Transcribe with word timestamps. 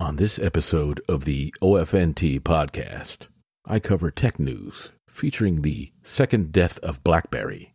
On 0.00 0.16
this 0.16 0.38
episode 0.38 1.02
of 1.10 1.26
the 1.26 1.54
OFNT 1.60 2.40
podcast, 2.40 3.26
I 3.66 3.78
cover 3.78 4.10
tech 4.10 4.38
news 4.38 4.92
featuring 5.06 5.60
the 5.60 5.92
second 6.02 6.52
death 6.52 6.78
of 6.78 7.04
BlackBerry, 7.04 7.74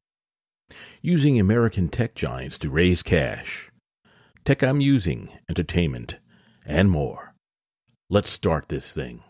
using 1.04 1.40
American 1.40 1.88
tech 1.88 2.16
giants 2.16 2.58
to 2.60 2.72
raise 2.72 3.04
cash, 3.04 3.70
tech 4.44 4.64
I'm 4.64 4.82
using, 4.82 5.30
entertainment, 5.48 6.18
and 6.66 6.90
more. 6.90 7.36
Let's 8.10 8.32
start 8.32 8.70
this 8.70 8.92
thing. 8.92 9.22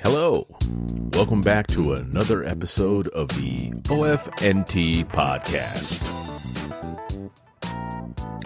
Hello. 0.00 0.43
Welcome 1.24 1.40
back 1.40 1.66
to 1.68 1.94
another 1.94 2.44
episode 2.44 3.08
of 3.08 3.28
the 3.28 3.70
OFNT 3.84 5.06
podcast. 5.06 6.02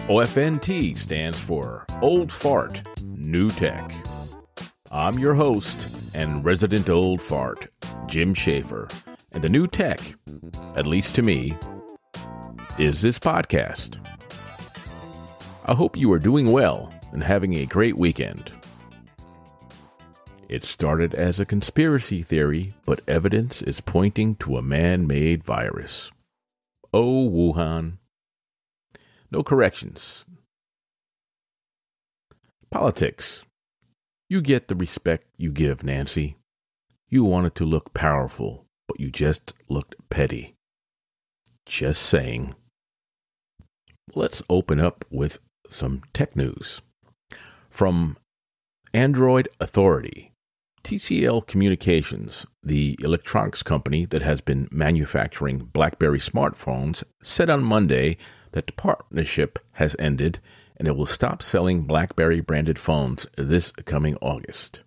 OFNT 0.07 0.95
stands 0.95 1.37
for 1.37 1.85
Old 2.01 2.31
Fart, 2.31 2.81
New 3.03 3.49
Tech. 3.49 3.91
I'm 4.93 5.19
your 5.19 5.33
host 5.33 5.89
and 6.13 6.45
resident 6.45 6.89
old 6.89 7.21
fart, 7.21 7.67
Jim 8.07 8.33
Schaefer, 8.33 8.87
and 9.33 9.43
the 9.43 9.49
new 9.49 9.67
tech, 9.67 9.99
at 10.77 10.87
least 10.87 11.15
to 11.15 11.21
me, 11.21 11.57
is 12.77 13.01
this 13.01 13.19
podcast. 13.19 13.99
I 15.65 15.73
hope 15.73 15.97
you 15.97 16.13
are 16.13 16.19
doing 16.19 16.53
well 16.53 16.93
and 17.11 17.21
having 17.21 17.55
a 17.55 17.65
great 17.65 17.97
weekend. 17.97 18.53
It 20.49 20.63
started 20.63 21.13
as 21.13 21.39
a 21.39 21.45
conspiracy 21.45 22.23
theory, 22.23 22.73
but 22.83 23.01
evidence 23.07 23.61
is 23.61 23.81
pointing 23.81 24.33
to 24.37 24.57
a 24.57 24.63
man 24.63 25.05
made 25.05 25.43
virus. 25.43 26.11
Oh, 26.91 27.29
Wuhan. 27.29 27.99
No 29.29 29.43
corrections. 29.43 30.25
Politics. 32.71 33.45
You 34.27 34.41
get 34.41 34.69
the 34.69 34.75
respect 34.75 35.27
you 35.37 35.51
give, 35.51 35.83
Nancy. 35.83 36.35
You 37.09 37.23
wanted 37.23 37.53
to 37.55 37.63
look 37.63 37.93
powerful, 37.93 38.65
but 38.87 38.99
you 38.99 39.11
just 39.11 39.53
looked 39.69 39.95
petty. 40.09 40.55
Just 41.67 42.01
saying. 42.01 42.55
Let's 44.15 44.41
open 44.49 44.79
up 44.79 45.05
with 45.11 45.37
some 45.69 46.01
tech 46.11 46.35
news. 46.35 46.81
From 47.69 48.17
Android 48.95 49.47
Authority. 49.59 50.28
TCL 50.83 51.47
Communications, 51.47 52.45
the 52.63 52.97
electronics 53.01 53.63
company 53.63 54.05
that 54.05 54.21
has 54.21 54.41
been 54.41 54.67
manufacturing 54.71 55.59
BlackBerry 55.59 56.19
smartphones, 56.19 57.03
said 57.21 57.49
on 57.49 57.63
Monday 57.63 58.17
that 58.51 58.67
the 58.67 58.73
partnership 58.73 59.59
has 59.73 59.95
ended 59.99 60.39
and 60.77 60.87
it 60.87 60.95
will 60.95 61.05
stop 61.05 61.43
selling 61.43 61.83
BlackBerry 61.83 62.39
branded 62.39 62.79
phones 62.79 63.27
this 63.37 63.71
coming 63.71 64.15
August. 64.21 64.83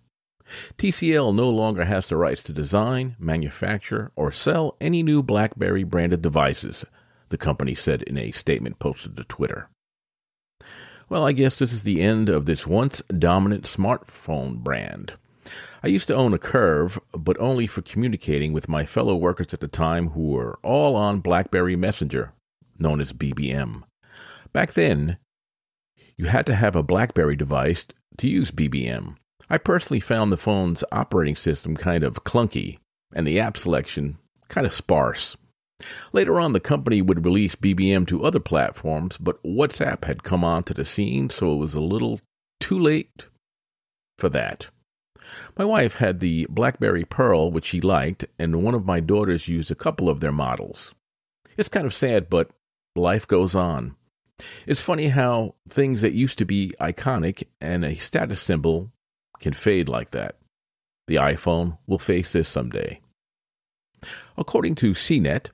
TCL 0.77 1.33
no 1.33 1.49
longer 1.49 1.85
has 1.85 2.09
the 2.09 2.17
rights 2.17 2.43
to 2.43 2.53
design, 2.53 3.15
manufacture, 3.17 4.11
or 4.15 4.31
sell 4.31 4.75
any 4.81 5.03
new 5.03 5.23
BlackBerry 5.23 5.83
branded 5.83 6.21
devices, 6.21 6.85
the 7.29 7.37
company 7.37 7.75
said 7.75 8.01
in 8.03 8.17
a 8.17 8.31
statement 8.31 8.79
posted 8.79 9.15
to 9.15 9.23
Twitter. 9.23 9.69
Well, 11.09 11.25
I 11.25 11.31
guess 11.31 11.57
this 11.57 11.73
is 11.73 11.83
the 11.83 12.01
end 12.01 12.29
of 12.29 12.45
this 12.45 12.65
once 12.65 13.01
dominant 13.17 13.63
smartphone 13.65 14.57
brand. 14.57 15.13
I 15.85 15.89
used 15.89 16.07
to 16.07 16.15
own 16.15 16.33
a 16.33 16.39
Curve, 16.39 16.97
but 17.11 17.37
only 17.41 17.67
for 17.67 17.81
communicating 17.81 18.53
with 18.53 18.69
my 18.69 18.85
fellow 18.85 19.17
workers 19.17 19.53
at 19.53 19.59
the 19.59 19.67
time 19.67 20.11
who 20.11 20.29
were 20.29 20.57
all 20.63 20.95
on 20.95 21.19
BlackBerry 21.19 21.75
Messenger, 21.75 22.31
known 22.79 23.01
as 23.01 23.11
BBM. 23.11 23.83
Back 24.53 24.73
then, 24.73 25.17
you 26.15 26.25
had 26.27 26.45
to 26.45 26.55
have 26.55 26.77
a 26.77 26.83
BlackBerry 26.83 27.35
device 27.35 27.85
to 28.17 28.29
use 28.29 28.49
BBM. 28.49 29.17
I 29.49 29.57
personally 29.57 29.99
found 29.99 30.31
the 30.31 30.37
phone's 30.37 30.85
operating 30.89 31.35
system 31.35 31.75
kind 31.75 32.05
of 32.05 32.23
clunky 32.23 32.77
and 33.13 33.27
the 33.27 33.41
app 33.41 33.57
selection 33.57 34.19
kind 34.47 34.65
of 34.65 34.71
sparse. 34.71 35.35
Later 36.13 36.39
on, 36.39 36.53
the 36.53 36.61
company 36.61 37.01
would 37.01 37.25
release 37.25 37.55
BBM 37.55 38.07
to 38.07 38.23
other 38.23 38.39
platforms, 38.39 39.17
but 39.17 39.43
WhatsApp 39.43 40.05
had 40.05 40.23
come 40.23 40.45
onto 40.45 40.73
the 40.73 40.85
scene, 40.85 41.29
so 41.29 41.53
it 41.53 41.57
was 41.57 41.75
a 41.75 41.81
little 41.81 42.21
too 42.61 42.79
late 42.79 43.27
for 44.17 44.29
that. 44.29 44.69
My 45.57 45.65
wife 45.65 45.95
had 45.95 46.19
the 46.19 46.47
Blackberry 46.49 47.05
Pearl, 47.05 47.51
which 47.51 47.65
she 47.65 47.81
liked, 47.81 48.25
and 48.37 48.63
one 48.63 48.73
of 48.73 48.85
my 48.85 48.99
daughters 48.99 49.47
used 49.47 49.71
a 49.71 49.75
couple 49.75 50.09
of 50.09 50.19
their 50.19 50.31
models. 50.31 50.93
It's 51.57 51.69
kind 51.69 51.85
of 51.85 51.93
sad, 51.93 52.29
but 52.29 52.49
life 52.95 53.27
goes 53.27 53.55
on. 53.55 53.95
It's 54.65 54.81
funny 54.81 55.09
how 55.09 55.55
things 55.69 56.01
that 56.01 56.13
used 56.13 56.37
to 56.39 56.45
be 56.45 56.73
iconic 56.79 57.43
and 57.61 57.85
a 57.85 57.95
status 57.95 58.41
symbol 58.41 58.91
can 59.39 59.53
fade 59.53 59.87
like 59.87 60.11
that. 60.11 60.37
The 61.07 61.15
iPhone 61.15 61.77
will 61.85 61.99
face 61.99 62.31
this 62.33 62.49
someday. 62.49 62.99
According 64.37 64.75
to 64.75 64.91
CNET, 64.91 65.49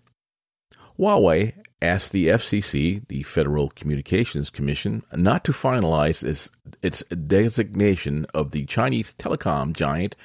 Huawei 0.97 1.53
asked 1.81 2.11
the 2.11 2.27
FCC, 2.27 3.07
the 3.07 3.23
Federal 3.23 3.69
Communications 3.69 4.49
Commission, 4.49 5.03
not 5.13 5.43
to 5.45 5.51
finalize 5.51 6.23
its, 6.23 6.49
its 6.81 7.03
designation 7.03 8.25
of 8.33 8.51
the 8.51 8.65
Chinese 8.65 9.13
telecom 9.13 9.73
giant 9.73 10.15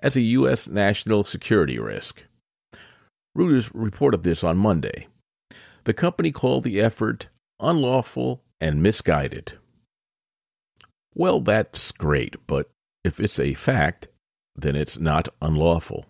as 0.00 0.16
a 0.16 0.20
U.S. 0.20 0.68
national 0.68 1.24
security 1.24 1.78
risk. 1.78 2.24
Reuters 3.36 3.70
reported 3.72 4.22
this 4.22 4.44
on 4.44 4.58
Monday. 4.58 5.06
The 5.84 5.94
company 5.94 6.32
called 6.32 6.64
the 6.64 6.80
effort 6.80 7.28
unlawful 7.60 8.42
and 8.60 8.82
misguided. 8.82 9.54
Well, 11.14 11.40
that's 11.40 11.90
great, 11.92 12.36
but 12.46 12.70
if 13.04 13.18
it's 13.20 13.38
a 13.38 13.54
fact, 13.54 14.08
then 14.54 14.76
it's 14.76 14.98
not 14.98 15.28
unlawful. 15.40 16.04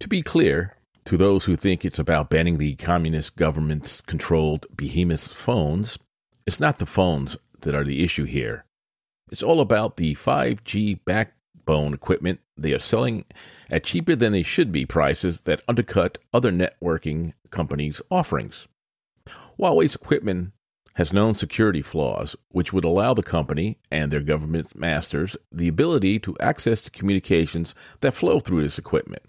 To 0.00 0.08
be 0.08 0.22
clear, 0.22 0.76
to 1.06 1.16
those 1.16 1.44
who 1.44 1.54
think 1.54 1.84
it's 1.84 2.00
about 2.00 2.30
banning 2.30 2.58
the 2.58 2.74
communist 2.74 3.36
government's 3.36 4.00
controlled 4.00 4.66
behemoth 4.76 5.32
phones, 5.32 5.98
it's 6.46 6.58
not 6.58 6.78
the 6.78 6.86
phones 6.86 7.38
that 7.60 7.76
are 7.76 7.84
the 7.84 8.02
issue 8.02 8.24
here. 8.24 8.64
It's 9.30 9.42
all 9.42 9.60
about 9.60 9.96
the 9.96 10.16
5G 10.16 11.00
backbone 11.04 11.94
equipment 11.94 12.40
they 12.56 12.72
are 12.72 12.80
selling 12.80 13.24
at 13.70 13.84
cheaper 13.84 14.16
than 14.16 14.32
they 14.32 14.42
should 14.42 14.72
be 14.72 14.84
prices 14.84 15.42
that 15.42 15.62
undercut 15.68 16.18
other 16.32 16.50
networking 16.50 17.34
companies' 17.50 18.02
offerings. 18.10 18.66
Huawei's 19.60 19.94
equipment 19.94 20.52
has 20.94 21.12
known 21.12 21.36
security 21.36 21.82
flaws, 21.82 22.34
which 22.48 22.72
would 22.72 22.84
allow 22.84 23.14
the 23.14 23.22
company 23.22 23.78
and 23.92 24.10
their 24.10 24.20
government 24.20 24.74
masters 24.74 25.36
the 25.52 25.68
ability 25.68 26.18
to 26.18 26.36
access 26.40 26.80
the 26.80 26.90
communications 26.90 27.76
that 28.00 28.14
flow 28.14 28.40
through 28.40 28.62
this 28.62 28.78
equipment 28.78 29.22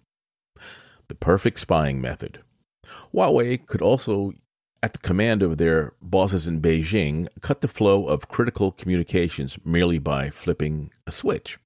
the 1.10 1.16
perfect 1.16 1.60
spying 1.60 2.02
method. 2.02 2.40
Huawei 3.14 3.66
could 3.66 3.82
also, 3.82 4.34
at 4.82 4.94
the 4.94 5.00
command 5.00 5.44
of 5.44 5.58
their 5.58 5.94
bosses 6.02 6.48
in 6.48 6.62
Beijing, 6.62 7.28
cut 7.42 7.62
the 7.62 7.68
flow 7.68 8.08
of 8.08 8.30
critical 8.30 8.72
communications 8.72 9.58
merely 9.66 10.00
by 10.00 10.30
flipping 10.30 10.92
a 11.06 11.12
switch. 11.12 11.58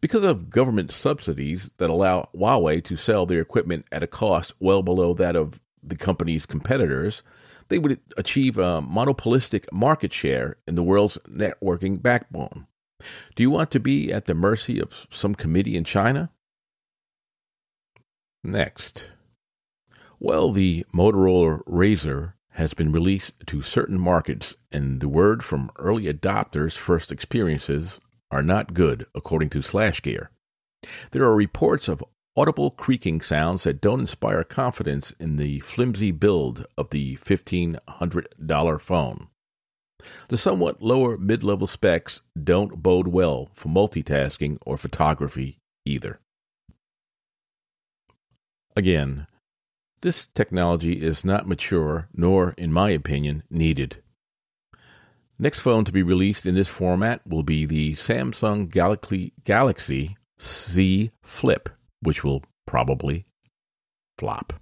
Because 0.00 0.22
of 0.22 0.50
government 0.50 0.92
subsidies 0.92 1.72
that 1.78 1.90
allow 1.90 2.28
Huawei 2.34 2.84
to 2.84 2.96
sell 2.96 3.26
their 3.26 3.40
equipment 3.40 3.86
at 3.90 4.02
a 4.02 4.06
cost 4.06 4.52
well 4.60 4.82
below 4.82 5.14
that 5.14 5.36
of 5.36 5.60
the 5.82 5.96
company's 5.96 6.46
competitors, 6.46 7.22
they 7.68 7.78
would 7.78 7.98
achieve 8.16 8.58
a 8.58 8.80
monopolistic 8.80 9.72
market 9.72 10.12
share 10.12 10.56
in 10.66 10.74
the 10.74 10.82
world's 10.82 11.18
networking 11.28 12.00
backbone. 12.00 12.66
Do 13.34 13.42
you 13.42 13.50
want 13.50 13.70
to 13.72 13.80
be 13.80 14.12
at 14.12 14.26
the 14.26 14.34
mercy 14.34 14.80
of 14.80 15.06
some 15.10 15.34
committee 15.34 15.76
in 15.76 15.84
China? 15.84 16.30
Next. 18.46 19.10
Well, 20.20 20.52
the 20.52 20.86
Motorola 20.94 21.64
Razr 21.64 22.34
has 22.50 22.74
been 22.74 22.92
released 22.92 23.32
to 23.46 23.60
certain 23.60 23.98
markets, 24.00 24.54
and 24.70 25.00
the 25.00 25.08
word 25.08 25.42
from 25.42 25.72
early 25.80 26.04
adopters' 26.04 26.78
first 26.78 27.10
experiences 27.10 27.98
are 28.30 28.44
not 28.44 28.72
good, 28.72 29.06
according 29.16 29.50
to 29.50 29.58
SlashGear. 29.58 30.28
There 31.10 31.24
are 31.24 31.34
reports 31.34 31.88
of 31.88 32.04
audible 32.36 32.70
creaking 32.70 33.20
sounds 33.20 33.64
that 33.64 33.80
don't 33.80 33.98
inspire 33.98 34.44
confidence 34.44 35.10
in 35.18 35.38
the 35.38 35.58
flimsy 35.60 36.12
build 36.12 36.66
of 36.78 36.90
the 36.90 37.16
$1,500 37.16 38.80
phone. 38.80 39.26
The 40.28 40.38
somewhat 40.38 40.80
lower 40.80 41.18
mid 41.18 41.42
level 41.42 41.66
specs 41.66 42.22
don't 42.40 42.80
bode 42.80 43.08
well 43.08 43.48
for 43.54 43.70
multitasking 43.70 44.58
or 44.64 44.76
photography 44.76 45.58
either. 45.84 46.20
Again, 48.76 49.26
this 50.02 50.26
technology 50.26 51.02
is 51.02 51.24
not 51.24 51.48
mature, 51.48 52.08
nor, 52.12 52.54
in 52.58 52.72
my 52.72 52.90
opinion, 52.90 53.42
needed. 53.48 54.02
Next 55.38 55.60
phone 55.60 55.84
to 55.86 55.92
be 55.92 56.02
released 56.02 56.44
in 56.44 56.54
this 56.54 56.68
format 56.68 57.22
will 57.26 57.42
be 57.42 57.64
the 57.64 57.94
Samsung 57.94 58.70
Galaxy, 58.70 59.32
Galaxy 59.44 60.16
Z 60.40 61.10
Flip, 61.22 61.70
which 62.00 62.22
will 62.22 62.42
probably 62.66 63.24
flop. 64.18 64.52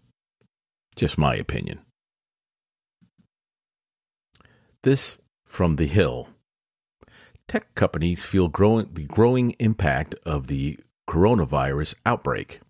Just 0.94 1.19
my 1.19 1.34
opinion. 1.34 1.81
This 4.82 5.19
from 5.44 5.76
the 5.76 5.87
Hill. 5.87 6.28
Tech 7.49 7.75
companies 7.75 8.22
feel 8.22 8.49
growing, 8.49 8.94
the 8.94 9.06
growing 9.06 9.50
impact 9.58 10.14
of 10.25 10.46
the 10.46 10.78
coronavirus 11.08 11.94
outbreak. 12.06 12.61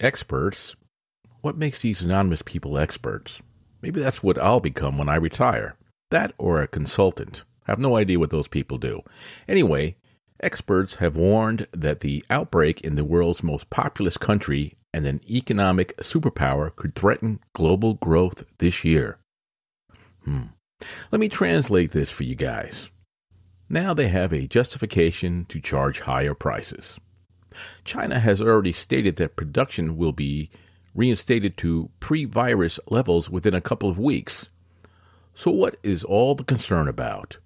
Experts. 0.00 0.76
What 1.40 1.56
makes 1.56 1.80
these 1.80 2.02
anonymous 2.02 2.42
people 2.42 2.76
experts? 2.76 3.40
Maybe 3.80 4.00
that's 4.00 4.22
what 4.22 4.38
I'll 4.38 4.60
become 4.60 4.98
when 4.98 5.08
I 5.08 5.16
retire. 5.16 5.76
That 6.10 6.32
or 6.38 6.60
a 6.60 6.68
consultant. 6.68 7.44
I 7.66 7.72
have 7.72 7.78
no 7.78 7.96
idea 7.96 8.18
what 8.18 8.30
those 8.30 8.48
people 8.48 8.78
do. 8.78 9.02
Anyway, 9.48 9.96
experts 10.40 10.96
have 10.96 11.16
warned 11.16 11.66
that 11.72 12.00
the 12.00 12.24
outbreak 12.28 12.82
in 12.82 12.96
the 12.96 13.04
world's 13.04 13.42
most 13.42 13.70
populous 13.70 14.18
country 14.18 14.76
and 14.92 15.06
an 15.06 15.20
economic 15.30 15.96
superpower 15.96 16.74
could 16.74 16.94
threaten 16.94 17.40
global 17.54 17.94
growth 17.94 18.44
this 18.58 18.84
year. 18.84 19.18
Hmm. 20.24 20.48
Let 21.10 21.20
me 21.20 21.28
translate 21.28 21.92
this 21.92 22.10
for 22.10 22.24
you 22.24 22.34
guys. 22.34 22.90
Now 23.68 23.94
they 23.94 24.08
have 24.08 24.32
a 24.32 24.46
justification 24.46 25.46
to 25.46 25.60
charge 25.60 26.00
higher 26.00 26.34
prices. 26.34 27.00
China 27.84 28.18
has 28.18 28.42
already 28.42 28.72
stated 28.72 29.16
that 29.16 29.36
production 29.36 29.96
will 29.96 30.12
be 30.12 30.50
reinstated 30.94 31.56
to 31.58 31.90
pre 32.00 32.24
virus 32.24 32.80
levels 32.88 33.30
within 33.30 33.54
a 33.54 33.60
couple 33.60 33.88
of 33.88 33.98
weeks. 33.98 34.48
So, 35.34 35.50
what 35.50 35.76
is 35.82 36.04
all 36.04 36.34
the 36.34 36.44
concern 36.44 36.88
about? 36.88 37.38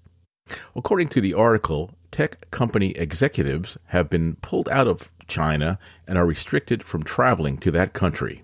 According 0.74 1.08
to 1.08 1.20
the 1.20 1.34
article, 1.34 1.90
tech 2.10 2.50
company 2.50 2.90
executives 2.92 3.78
have 3.86 4.08
been 4.08 4.36
pulled 4.36 4.68
out 4.68 4.86
of 4.86 5.10
China 5.26 5.78
and 6.06 6.18
are 6.18 6.26
restricted 6.26 6.82
from 6.82 7.02
traveling 7.02 7.56
to 7.58 7.70
that 7.70 7.92
country. 7.92 8.42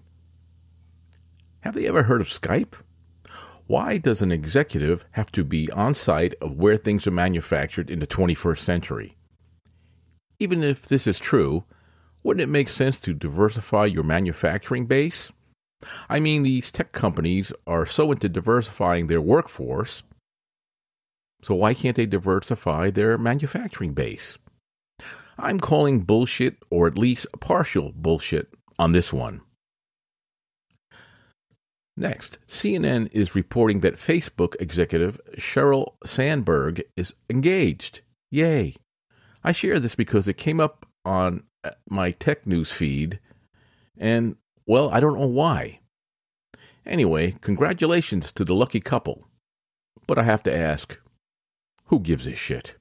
Have 1.60 1.74
they 1.74 1.86
ever 1.86 2.04
heard 2.04 2.20
of 2.20 2.28
Skype? 2.28 2.74
Why 3.66 3.98
does 3.98 4.22
an 4.22 4.30
executive 4.30 5.04
have 5.12 5.32
to 5.32 5.42
be 5.42 5.70
on 5.72 5.94
site 5.94 6.34
of 6.40 6.56
where 6.56 6.76
things 6.76 7.06
are 7.08 7.12
manufactured 7.12 7.90
in 7.90 7.98
the 7.98 8.06
21st 8.06 8.58
century? 8.58 9.15
Even 10.38 10.62
if 10.62 10.82
this 10.82 11.06
is 11.06 11.18
true, 11.18 11.64
wouldn't 12.22 12.42
it 12.42 12.52
make 12.52 12.68
sense 12.68 13.00
to 13.00 13.14
diversify 13.14 13.86
your 13.86 14.02
manufacturing 14.02 14.86
base? 14.86 15.32
I 16.08 16.20
mean, 16.20 16.42
these 16.42 16.72
tech 16.72 16.92
companies 16.92 17.52
are 17.66 17.86
so 17.86 18.12
into 18.12 18.28
diversifying 18.28 19.06
their 19.06 19.20
workforce, 19.20 20.02
so 21.42 21.54
why 21.54 21.74
can't 21.74 21.96
they 21.96 22.06
diversify 22.06 22.90
their 22.90 23.16
manufacturing 23.18 23.92
base? 23.92 24.38
I'm 25.38 25.60
calling 25.60 26.00
bullshit, 26.00 26.56
or 26.70 26.86
at 26.86 26.98
least 26.98 27.26
partial 27.40 27.92
bullshit, 27.94 28.54
on 28.78 28.92
this 28.92 29.12
one. 29.12 29.42
Next, 31.96 32.38
CNN 32.46 33.08
is 33.12 33.34
reporting 33.34 33.80
that 33.80 33.94
Facebook 33.94 34.54
executive 34.60 35.20
Sheryl 35.38 35.94
Sandberg 36.04 36.82
is 36.96 37.14
engaged. 37.30 38.00
Yay! 38.30 38.74
I 39.46 39.52
share 39.52 39.78
this 39.78 39.94
because 39.94 40.26
it 40.26 40.36
came 40.36 40.58
up 40.58 40.86
on 41.04 41.44
uh, 41.62 41.70
my 41.88 42.10
tech 42.10 42.48
news 42.48 42.72
feed, 42.72 43.20
and 43.96 44.34
well, 44.66 44.90
I 44.90 44.98
don't 44.98 45.20
know 45.20 45.28
why. 45.28 45.78
Anyway, 46.84 47.36
congratulations 47.40 48.32
to 48.32 48.44
the 48.44 48.56
lucky 48.56 48.80
couple. 48.80 49.24
But 50.08 50.18
I 50.18 50.24
have 50.24 50.42
to 50.44 50.54
ask 50.54 50.98
who 51.86 52.00
gives 52.00 52.26
a 52.26 52.34
shit? 52.34 52.74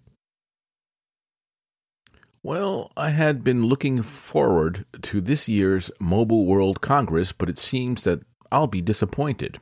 Well, 2.41 2.91
I 2.97 3.11
had 3.11 3.43
been 3.43 3.67
looking 3.67 4.01
forward 4.01 4.85
to 5.03 5.21
this 5.21 5.47
year's 5.47 5.91
Mobile 5.99 6.47
World 6.47 6.81
Congress, 6.81 7.31
but 7.31 7.49
it 7.49 7.59
seems 7.59 8.05
that 8.05 8.23
I'll 8.51 8.65
be 8.65 8.81
disappointed. 8.81 9.59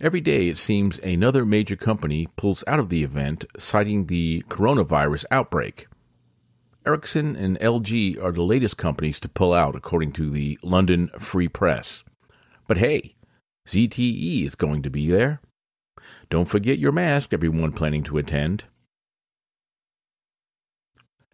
Every 0.00 0.20
day, 0.20 0.48
it 0.48 0.56
seems 0.56 0.98
another 1.00 1.44
major 1.44 1.76
company 1.76 2.28
pulls 2.36 2.62
out 2.68 2.78
of 2.78 2.90
the 2.90 3.02
event, 3.02 3.44
citing 3.58 4.06
the 4.06 4.44
coronavirus 4.48 5.24
outbreak. 5.32 5.88
Ericsson 6.88 7.36
and 7.36 7.60
LG 7.60 8.18
are 8.22 8.32
the 8.32 8.42
latest 8.42 8.78
companies 8.78 9.20
to 9.20 9.28
pull 9.28 9.52
out, 9.52 9.76
according 9.76 10.10
to 10.12 10.30
the 10.30 10.58
London 10.62 11.08
Free 11.18 11.46
Press. 11.46 12.02
But 12.66 12.78
hey, 12.78 13.14
ZTE 13.66 14.46
is 14.46 14.54
going 14.54 14.80
to 14.80 14.88
be 14.88 15.10
there. 15.10 15.42
Don't 16.30 16.48
forget 16.48 16.78
your 16.78 16.92
mask, 16.92 17.34
everyone 17.34 17.72
planning 17.72 18.02
to 18.04 18.16
attend. 18.16 18.64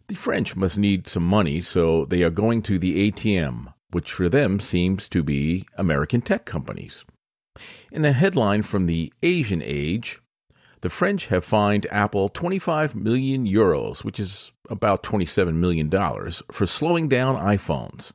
The 0.08 0.16
French 0.16 0.56
must 0.56 0.76
need 0.76 1.06
some 1.06 1.24
money, 1.24 1.60
so 1.62 2.04
they 2.04 2.24
are 2.24 2.30
going 2.30 2.60
to 2.62 2.76
the 2.76 3.12
ATM, 3.12 3.72
which 3.92 4.10
for 4.10 4.28
them 4.28 4.58
seems 4.58 5.08
to 5.10 5.22
be 5.22 5.66
American 5.78 6.20
tech 6.20 6.44
companies. 6.44 7.04
In 7.92 8.04
a 8.04 8.10
headline 8.10 8.62
from 8.62 8.86
the 8.86 9.12
Asian 9.22 9.62
Age, 9.62 10.20
the 10.84 10.90
French 10.90 11.28
have 11.28 11.46
fined 11.46 11.86
Apple 11.90 12.28
25 12.28 12.94
million 12.94 13.46
euros, 13.46 14.04
which 14.04 14.20
is 14.20 14.52
about 14.68 15.02
$27 15.02 15.54
million, 15.54 15.90
for 16.52 16.66
slowing 16.66 17.08
down 17.08 17.36
iPhones. 17.36 18.12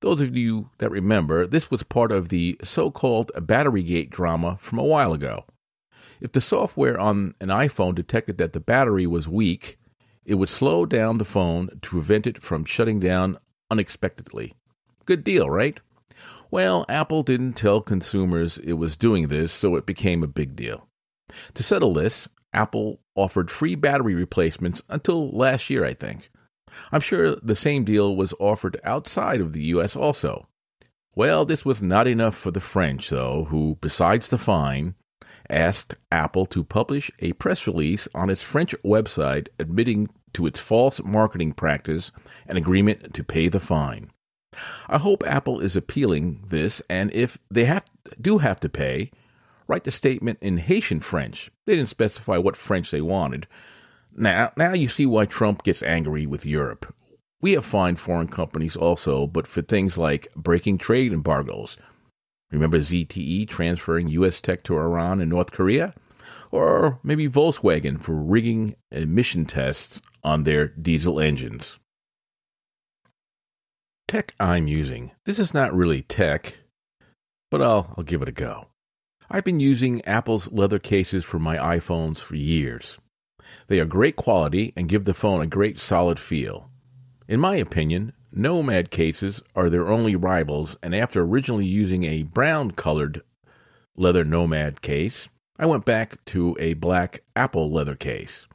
Those 0.00 0.20
of 0.20 0.36
you 0.36 0.70
that 0.78 0.90
remember, 0.90 1.46
this 1.46 1.70
was 1.70 1.84
part 1.84 2.10
of 2.10 2.30
the 2.30 2.58
so 2.64 2.90
called 2.90 3.30
Batterygate 3.36 4.10
drama 4.10 4.56
from 4.58 4.80
a 4.80 4.84
while 4.84 5.12
ago. 5.12 5.44
If 6.20 6.32
the 6.32 6.40
software 6.40 6.98
on 6.98 7.36
an 7.40 7.50
iPhone 7.50 7.94
detected 7.94 8.38
that 8.38 8.52
the 8.52 8.58
battery 8.58 9.06
was 9.06 9.28
weak, 9.28 9.78
it 10.24 10.34
would 10.34 10.48
slow 10.48 10.86
down 10.86 11.18
the 11.18 11.24
phone 11.24 11.68
to 11.68 11.88
prevent 11.88 12.26
it 12.26 12.42
from 12.42 12.64
shutting 12.64 12.98
down 12.98 13.38
unexpectedly. 13.70 14.54
Good 15.04 15.22
deal, 15.22 15.48
right? 15.48 15.78
Well, 16.50 16.84
Apple 16.88 17.22
didn't 17.22 17.52
tell 17.52 17.80
consumers 17.80 18.58
it 18.58 18.72
was 18.72 18.96
doing 18.96 19.28
this, 19.28 19.52
so 19.52 19.76
it 19.76 19.86
became 19.86 20.24
a 20.24 20.26
big 20.26 20.56
deal. 20.56 20.87
To 21.54 21.62
settle 21.62 21.92
this, 21.92 22.28
Apple 22.52 23.00
offered 23.14 23.50
free 23.50 23.74
battery 23.74 24.14
replacements 24.14 24.82
until 24.88 25.30
last 25.30 25.70
year, 25.70 25.84
I 25.84 25.92
think. 25.94 26.30
I'm 26.92 27.00
sure 27.00 27.36
the 27.36 27.56
same 27.56 27.84
deal 27.84 28.14
was 28.14 28.34
offered 28.38 28.80
outside 28.84 29.40
of 29.40 29.52
the 29.52 29.64
US 29.64 29.96
also. 29.96 30.48
Well, 31.14 31.44
this 31.44 31.64
was 31.64 31.82
not 31.82 32.06
enough 32.06 32.36
for 32.36 32.50
the 32.50 32.60
French, 32.60 33.10
though, 33.10 33.44
who, 33.44 33.76
besides 33.80 34.28
the 34.28 34.38
fine, 34.38 34.94
asked 35.50 35.94
Apple 36.12 36.46
to 36.46 36.62
publish 36.62 37.10
a 37.20 37.32
press 37.34 37.66
release 37.66 38.06
on 38.14 38.30
its 38.30 38.42
French 38.42 38.74
website 38.84 39.48
admitting 39.58 40.08
to 40.34 40.46
its 40.46 40.60
false 40.60 41.02
marketing 41.02 41.52
practice 41.52 42.12
and 42.46 42.58
agreement 42.58 43.14
to 43.14 43.24
pay 43.24 43.48
the 43.48 43.60
fine. 43.60 44.10
I 44.88 44.98
hope 44.98 45.24
Apple 45.26 45.60
is 45.60 45.76
appealing 45.76 46.44
this, 46.48 46.82
and 46.88 47.12
if 47.12 47.38
they 47.50 47.64
have, 47.64 47.84
do 48.20 48.38
have 48.38 48.60
to 48.60 48.68
pay, 48.68 49.10
write 49.68 49.84
the 49.84 49.90
statement 49.90 50.38
in 50.40 50.58
Haitian 50.58 51.00
French. 51.00 51.50
They 51.66 51.76
didn't 51.76 51.90
specify 51.90 52.38
what 52.38 52.56
French 52.56 52.90
they 52.90 53.02
wanted. 53.02 53.46
Now, 54.16 54.50
now 54.56 54.72
you 54.72 54.88
see 54.88 55.06
why 55.06 55.26
Trump 55.26 55.62
gets 55.62 55.82
angry 55.82 56.26
with 56.26 56.46
Europe. 56.46 56.92
We 57.40 57.52
have 57.52 57.64
fined 57.64 58.00
foreign 58.00 58.26
companies 58.26 58.76
also, 58.76 59.26
but 59.26 59.46
for 59.46 59.62
things 59.62 59.96
like 59.96 60.26
breaking 60.34 60.78
trade 60.78 61.12
embargoes. 61.12 61.76
Remember 62.50 62.78
ZTE 62.78 63.48
transferring 63.48 64.08
U.S. 64.08 64.40
tech 64.40 64.64
to 64.64 64.76
Iran 64.76 65.20
and 65.20 65.30
North 65.30 65.52
Korea? 65.52 65.92
Or 66.50 66.98
maybe 67.02 67.28
Volkswagen 67.28 68.00
for 68.00 68.14
rigging 68.14 68.74
emission 68.90 69.44
tests 69.44 70.00
on 70.24 70.42
their 70.42 70.68
diesel 70.68 71.20
engines. 71.20 71.78
Tech 74.08 74.34
I'm 74.40 74.66
using. 74.66 75.12
This 75.26 75.38
is 75.38 75.52
not 75.52 75.74
really 75.74 76.02
tech, 76.02 76.60
but 77.50 77.60
I'll, 77.60 77.94
I'll 77.96 78.04
give 78.04 78.22
it 78.22 78.28
a 78.28 78.32
go. 78.32 78.68
I've 79.30 79.44
been 79.44 79.60
using 79.60 80.02
Apple's 80.06 80.50
leather 80.52 80.78
cases 80.78 81.22
for 81.22 81.38
my 81.38 81.58
iPhones 81.58 82.18
for 82.18 82.34
years. 82.34 82.96
They 83.66 83.78
are 83.78 83.84
great 83.84 84.16
quality 84.16 84.72
and 84.74 84.88
give 84.88 85.04
the 85.04 85.12
phone 85.12 85.42
a 85.42 85.46
great 85.46 85.78
solid 85.78 86.18
feel. 86.18 86.70
In 87.28 87.38
my 87.38 87.56
opinion, 87.56 88.14
Nomad 88.32 88.90
cases 88.90 89.42
are 89.54 89.68
their 89.68 89.88
only 89.88 90.16
rivals, 90.16 90.78
and 90.82 90.94
after 90.94 91.20
originally 91.20 91.66
using 91.66 92.04
a 92.04 92.22
brown 92.22 92.70
colored 92.70 93.20
leather 93.96 94.24
Nomad 94.24 94.80
case, 94.80 95.28
I 95.58 95.66
went 95.66 95.84
back 95.84 96.24
to 96.26 96.56
a 96.58 96.72
black 96.74 97.22
Apple 97.36 97.70
leather 97.70 97.96
case. 97.96 98.46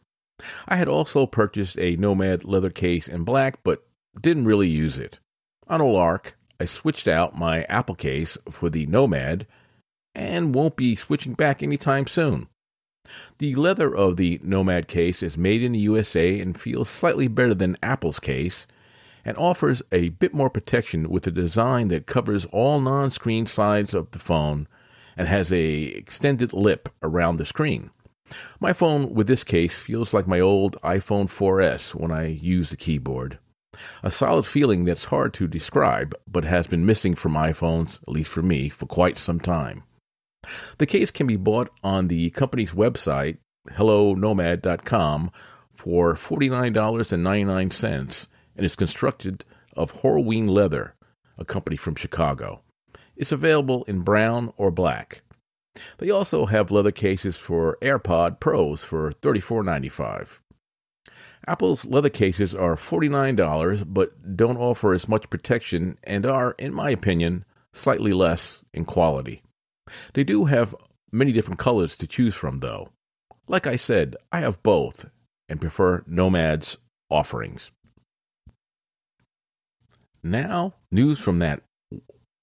I 0.67 0.77
had 0.77 0.87
also 0.87 1.27
purchased 1.27 1.77
a 1.77 1.97
Nomad 1.97 2.45
leather 2.45 2.71
case 2.71 3.07
in 3.07 3.23
black, 3.23 3.63
but 3.63 3.85
didn't 4.19 4.45
really 4.45 4.69
use 4.69 4.97
it. 4.97 5.19
On 5.67 5.81
a 5.81 5.85
lark, 5.85 6.35
I 6.59 6.65
switched 6.65 7.07
out 7.07 7.37
my 7.37 7.63
Apple 7.63 7.95
case 7.95 8.39
for 8.49 8.71
the 8.71 8.87
Nomad 8.87 9.45
and 10.15 10.53
won't 10.53 10.75
be 10.75 10.95
switching 10.95 11.33
back 11.33 11.61
anytime 11.61 12.07
soon. 12.07 12.47
The 13.39 13.55
leather 13.55 13.93
of 13.93 14.17
the 14.17 14.39
Nomad 14.43 14.87
case 14.87 15.21
is 15.21 15.37
made 15.37 15.61
in 15.61 15.73
the 15.73 15.79
USA 15.79 16.39
and 16.39 16.59
feels 16.59 16.89
slightly 16.89 17.27
better 17.27 17.53
than 17.53 17.77
Apple's 17.83 18.19
case 18.19 18.65
and 19.25 19.37
offers 19.37 19.81
a 19.91 20.09
bit 20.09 20.33
more 20.33 20.49
protection 20.49 21.09
with 21.09 21.25
a 21.27 21.31
design 21.31 21.87
that 21.89 22.05
covers 22.05 22.45
all 22.47 22.79
non-screen 22.79 23.45
sides 23.45 23.93
of 23.93 24.11
the 24.11 24.19
phone 24.19 24.67
and 25.17 25.27
has 25.27 25.51
a 25.51 25.83
extended 25.83 26.53
lip 26.53 26.89
around 27.01 27.37
the 27.37 27.45
screen. 27.45 27.91
My 28.59 28.73
phone 28.73 29.13
with 29.13 29.27
this 29.27 29.43
case 29.43 29.77
feels 29.77 30.13
like 30.13 30.27
my 30.27 30.39
old 30.39 30.77
iPhone 30.81 31.25
4S 31.25 31.93
when 31.93 32.11
I 32.11 32.27
use 32.27 32.69
the 32.69 32.77
keyboard. 32.77 33.37
A 34.01 34.11
solid 34.11 34.45
feeling 34.45 34.85
that's 34.85 35.05
hard 35.05 35.33
to 35.35 35.47
describe, 35.47 36.15
but 36.27 36.45
has 36.45 36.67
been 36.67 36.85
missing 36.85 37.15
from 37.15 37.33
iPhones, 37.33 38.01
at 38.01 38.09
least 38.09 38.31
for 38.31 38.41
me, 38.41 38.69
for 38.69 38.85
quite 38.85 39.17
some 39.17 39.39
time. 39.39 39.83
The 40.77 40.85
case 40.85 41.11
can 41.11 41.27
be 41.27 41.37
bought 41.37 41.69
on 41.83 42.07
the 42.07 42.29
company's 42.31 42.73
website, 42.73 43.37
hellonomad.com, 43.71 45.31
for 45.71 46.13
$49.99 46.13 48.27
and 48.55 48.65
is 48.65 48.75
constructed 48.75 49.45
of 49.75 50.01
Horween 50.01 50.47
leather, 50.47 50.95
a 51.37 51.45
company 51.45 51.75
from 51.75 51.95
Chicago. 51.95 52.61
It's 53.15 53.31
available 53.31 53.83
in 53.85 54.01
brown 54.01 54.53
or 54.57 54.71
black. 54.71 55.21
They 55.97 56.11
also 56.11 56.45
have 56.45 56.71
leather 56.71 56.91
cases 56.91 57.37
for 57.37 57.77
AirPod 57.81 58.39
Pros 58.39 58.83
for 58.83 59.11
$34.95. 59.11 60.39
Apple's 61.47 61.85
leather 61.85 62.09
cases 62.09 62.55
are 62.55 62.75
$49 62.75 63.85
but 63.87 64.37
don't 64.37 64.57
offer 64.57 64.93
as 64.93 65.09
much 65.09 65.29
protection 65.29 65.97
and 66.03 66.25
are, 66.25 66.55
in 66.57 66.73
my 66.73 66.91
opinion, 66.91 67.43
slightly 67.73 68.13
less 68.13 68.63
in 68.73 68.85
quality. 68.85 69.41
They 70.13 70.23
do 70.23 70.45
have 70.45 70.75
many 71.11 71.31
different 71.31 71.59
colors 71.59 71.97
to 71.97 72.07
choose 72.07 72.35
from, 72.35 72.59
though. 72.59 72.89
Like 73.47 73.67
I 73.67 73.75
said, 73.75 74.15
I 74.31 74.39
have 74.39 74.63
both 74.63 75.05
and 75.49 75.59
prefer 75.59 76.03
Nomad's 76.07 76.77
offerings. 77.09 77.71
Now, 80.23 80.73
news 80.91 81.19
from 81.19 81.39
that 81.39 81.61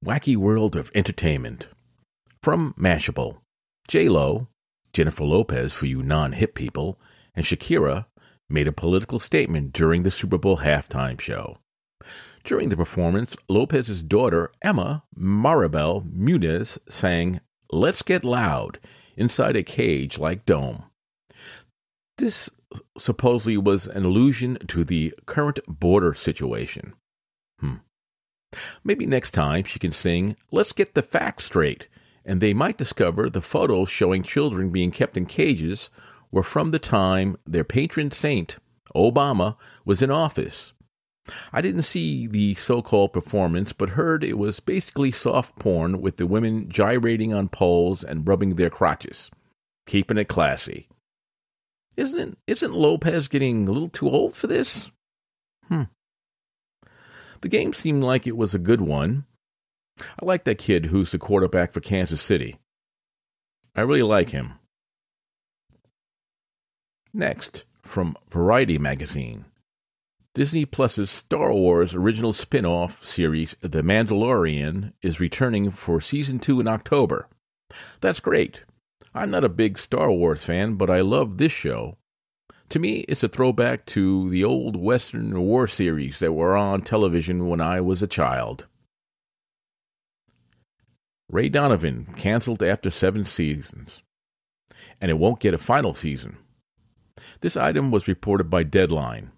wacky 0.05 0.37
world 0.37 0.77
of 0.77 0.91
entertainment. 0.95 1.69
From 2.43 2.75
Mashable, 2.75 3.39
J-Lo, 3.89 4.49
Jennifer 4.93 5.25
Lopez 5.25 5.73
for 5.73 5.87
you 5.87 6.03
non-hip 6.03 6.55
people, 6.55 6.99
and 7.35 7.47
Shakira 7.47 8.07
made 8.49 8.67
a 8.69 8.73
political 8.73 9.21
statement 9.21 9.73
during 9.73 10.03
the 10.03 10.11
Super 10.11 10.37
Bowl 10.37 10.59
halftime 10.59 11.21
show. 11.21 11.59
During 12.45 12.71
the 12.71 12.77
performance, 12.77 13.37
Lopez's 13.49 14.03
daughter, 14.03 14.51
Emma 14.63 15.05
Maribel 15.17 16.11
Muniz, 16.11 16.79
sang 16.89 17.41
Let's 17.71 18.03
Get 18.03 18.25
Loud 18.25 18.79
inside 19.17 19.57
a 19.57 19.63
cage 19.63 20.19
like 20.19 20.47
dome. 20.47 20.85
This 22.17 22.51
supposedly 22.99 23.57
was 23.57 23.87
an 23.87 24.05
allusion 24.05 24.59
to 24.69 24.85
the 24.85 25.15
current 25.27 25.61
border 25.69 26.15
situation. 26.15 26.95
Hmm. 27.59 27.77
Maybe 28.83 29.07
next 29.07 29.33
time 29.33 29.65
she 29.65 29.79
can 29.79 29.93
sing 29.93 30.37
Let's 30.51 30.73
Get 30.73 30.95
the 30.95 31.03
Facts 31.03 31.45
Straight, 31.45 31.89
and 32.25 32.41
they 32.41 32.55
might 32.55 32.79
discover 32.79 33.29
the 33.29 33.41
photos 33.41 33.91
showing 33.91 34.23
children 34.23 34.71
being 34.71 34.91
kept 34.91 35.17
in 35.17 35.27
cages 35.27 35.91
were 36.31 36.43
from 36.43 36.71
the 36.71 36.79
time 36.79 37.37
their 37.47 37.65
patron 37.65 38.11
saint, 38.11 38.59
Obama, 38.95 39.57
was 39.85 40.03
in 40.03 40.11
office. 40.11 40.73
I 41.53 41.61
didn't 41.61 41.83
see 41.83 42.27
the 42.27 42.55
so 42.55 42.83
called 42.83 43.13
performance, 43.13 43.73
but 43.73 43.91
heard 43.91 44.25
it 44.25 44.39
was 44.39 44.61
basically 44.61 45.13
soft 45.13 45.57
porn 45.57 46.01
with 46.01 46.17
the 46.17 46.27
women 46.27 46.69
gyrating 46.69 47.33
on 47.33 47.49
poles 47.49 48.03
and 48.03 48.27
rubbing 48.27 48.57
their 48.57 48.71
crotches, 48.71 49.31
keeping 49.87 50.19
it 50.19 50.29
classy. 50.29 50.89
Isn't 51.97 52.39
isn't 52.47 52.75
Lopez 52.75 53.29
getting 53.29 53.69
a 53.69 53.73
little 53.73 53.89
too 53.89 54.09
old 54.09 54.35
for 54.35 54.47
this? 54.47 54.91
Hmm. 55.69 55.85
The 57.41 57.49
game 57.49 57.73
seemed 57.73 58.03
like 58.03 58.27
it 58.27 58.37
was 58.37 58.55
a 58.55 58.59
good 58.59 58.81
one. 58.81 59.25
I 60.01 60.25
like 60.25 60.45
that 60.45 60.59
kid 60.59 60.87
who's 60.87 61.13
the 61.13 61.19
quarterback 61.19 61.73
for 61.73 61.81
Kansas 61.81 62.23
City. 62.23 62.59
I 63.75 63.83
really 63.83 64.03
like 64.03 64.31
him. 64.31 64.55
Next, 67.13 67.65
from 67.83 68.17
Variety 68.31 68.79
magazine. 68.79 69.45
Disney 70.35 70.65
Plus's 70.65 71.11
Star 71.11 71.53
Wars 71.53 71.95
original 71.95 72.33
spin 72.33 72.65
off 72.65 73.05
series, 73.05 73.57
The 73.61 73.83
Mandalorian, 73.83 74.93
is 75.03 75.21
returning 75.21 75.71
for 75.71 76.01
season 76.01 76.39
2 76.39 76.61
in 76.61 76.69
October. 76.69 77.29
That's 78.01 78.21
great. 78.21 78.65
I'm 79.13 79.31
not 79.31 79.45
a 79.45 79.49
big 79.49 79.79
Star 79.79 80.11
Wars 80.11 80.45
fan, 80.45 80.75
but 80.75 80.89
I 80.89 81.01
love 81.01 81.39
this 81.39 81.53
show 81.53 81.97
to 82.71 82.79
me, 82.79 83.01
it's 83.09 83.25
a 83.25 83.29
throwback 83.29 83.85
to 83.87 84.31
the 84.31 84.45
old 84.45 84.77
Western 84.77 85.39
war 85.41 85.67
series 85.67 86.21
that 86.21 86.33
were 86.33 86.57
on 86.57 86.83
television 86.83 87.49
when 87.49 87.61
I 87.61 87.81
was 87.81 88.01
a 88.01 88.07
child. 88.07 88.67
Ray 91.29 91.49
Donovan 91.49 92.07
canceled 92.17 92.63
after 92.63 92.91
seven 92.91 93.25
seasons, 93.25 94.03
and 95.01 95.11
it 95.11 95.19
won't 95.19 95.41
get 95.41 95.55
a 95.55 95.59
final 95.59 95.95
season. 95.95 96.39
This 97.41 97.57
item 97.57 97.91
was 97.91 98.09
reported 98.09 98.51
by 98.51 98.63
Deadline. 98.63 99.33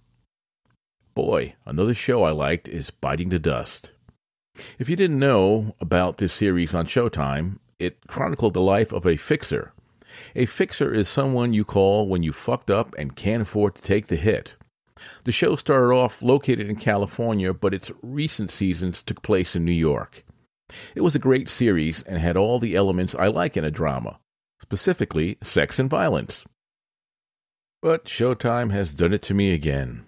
Boy, 1.15 1.55
another 1.67 1.95
show 1.95 2.23
I 2.23 2.31
liked 2.31 2.69
is 2.69 2.91
Biting 2.91 3.29
the 3.29 3.39
Dust. 3.39 3.93
If 4.79 4.89
you 4.89 4.97
didn't 4.97 5.19
know 5.19 5.75
about 5.81 6.19
this 6.19 6.33
series 6.33 6.75
on 6.75 6.87
Showtime, 6.87 7.59
it 7.79 8.07
chronicled 8.07 8.55
the 8.55 8.61
life 8.61 8.93
of 8.93 9.07
a 9.07 9.17
fixer 9.17 9.73
a 10.35 10.47
fixer 10.47 10.93
is 10.93 11.09
someone 11.09 11.53
you 11.53 11.65
call 11.65 12.07
when 12.09 12.23
you 12.23 12.33
fucked 12.33 12.71
up 12.71 12.95
and 12.99 13.17
can't 13.17 13.43
afford 13.43 13.75
to 13.77 13.83
take 13.83 14.07
the 14.07 14.17
hit. 14.17 14.57
The 15.25 15.33
show 15.33 15.57
started 15.57 15.95
off 15.95 16.23
located 16.23 16.69
in 16.69 16.77
California, 16.77 17.53
but 17.53 17.75
its 17.75 17.91
recent 18.03 18.51
seasons 18.51 19.03
took 19.03 19.23
place 19.23 19.57
in 19.57 19.65
New 19.65 19.73
York. 19.73 20.25
It 20.95 21.01
was 21.01 21.15
a 21.15 21.21
great 21.21 21.49
series 21.49 22.03
and 22.03 22.19
had 22.19 22.37
all 22.37 22.59
the 22.59 22.77
elements 22.77 23.15
I 23.15 23.27
like 23.27 23.57
in 23.57 23.65
a 23.65 23.71
drama, 23.71 24.21
specifically 24.61 25.39
sex 25.43 25.79
and 25.79 25.91
violence. 25.91 26.45
But 27.83 28.05
Showtime 28.05 28.71
has 28.71 28.93
done 28.93 29.13
it 29.13 29.23
to 29.23 29.35
me 29.35 29.53
again. 29.53 30.07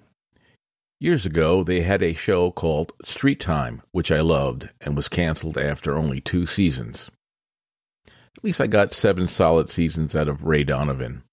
Years 1.05 1.27
ago, 1.27 1.63
they 1.63 1.83
had 1.83 2.03
a 2.03 2.15
show 2.15 2.51
called 2.51 2.95
Street 3.05 3.39
Time, 3.39 3.83
which 3.93 4.11
I 4.11 4.23
loved 4.23 4.71
and 4.81 4.97
was 4.97 5.11
canceled 5.11 5.59
after 5.59 5.99
only 5.99 6.23
two 6.23 6.47
seasons. 6.47 7.11
At 8.09 8.43
least 8.43 8.59
I 8.59 8.67
got 8.69 8.95
seven 8.95 9.29
solid 9.29 9.69
seasons 9.69 10.17
out 10.17 10.29
of 10.29 10.45
Ray 10.45 10.65
Donovan. 10.65 11.25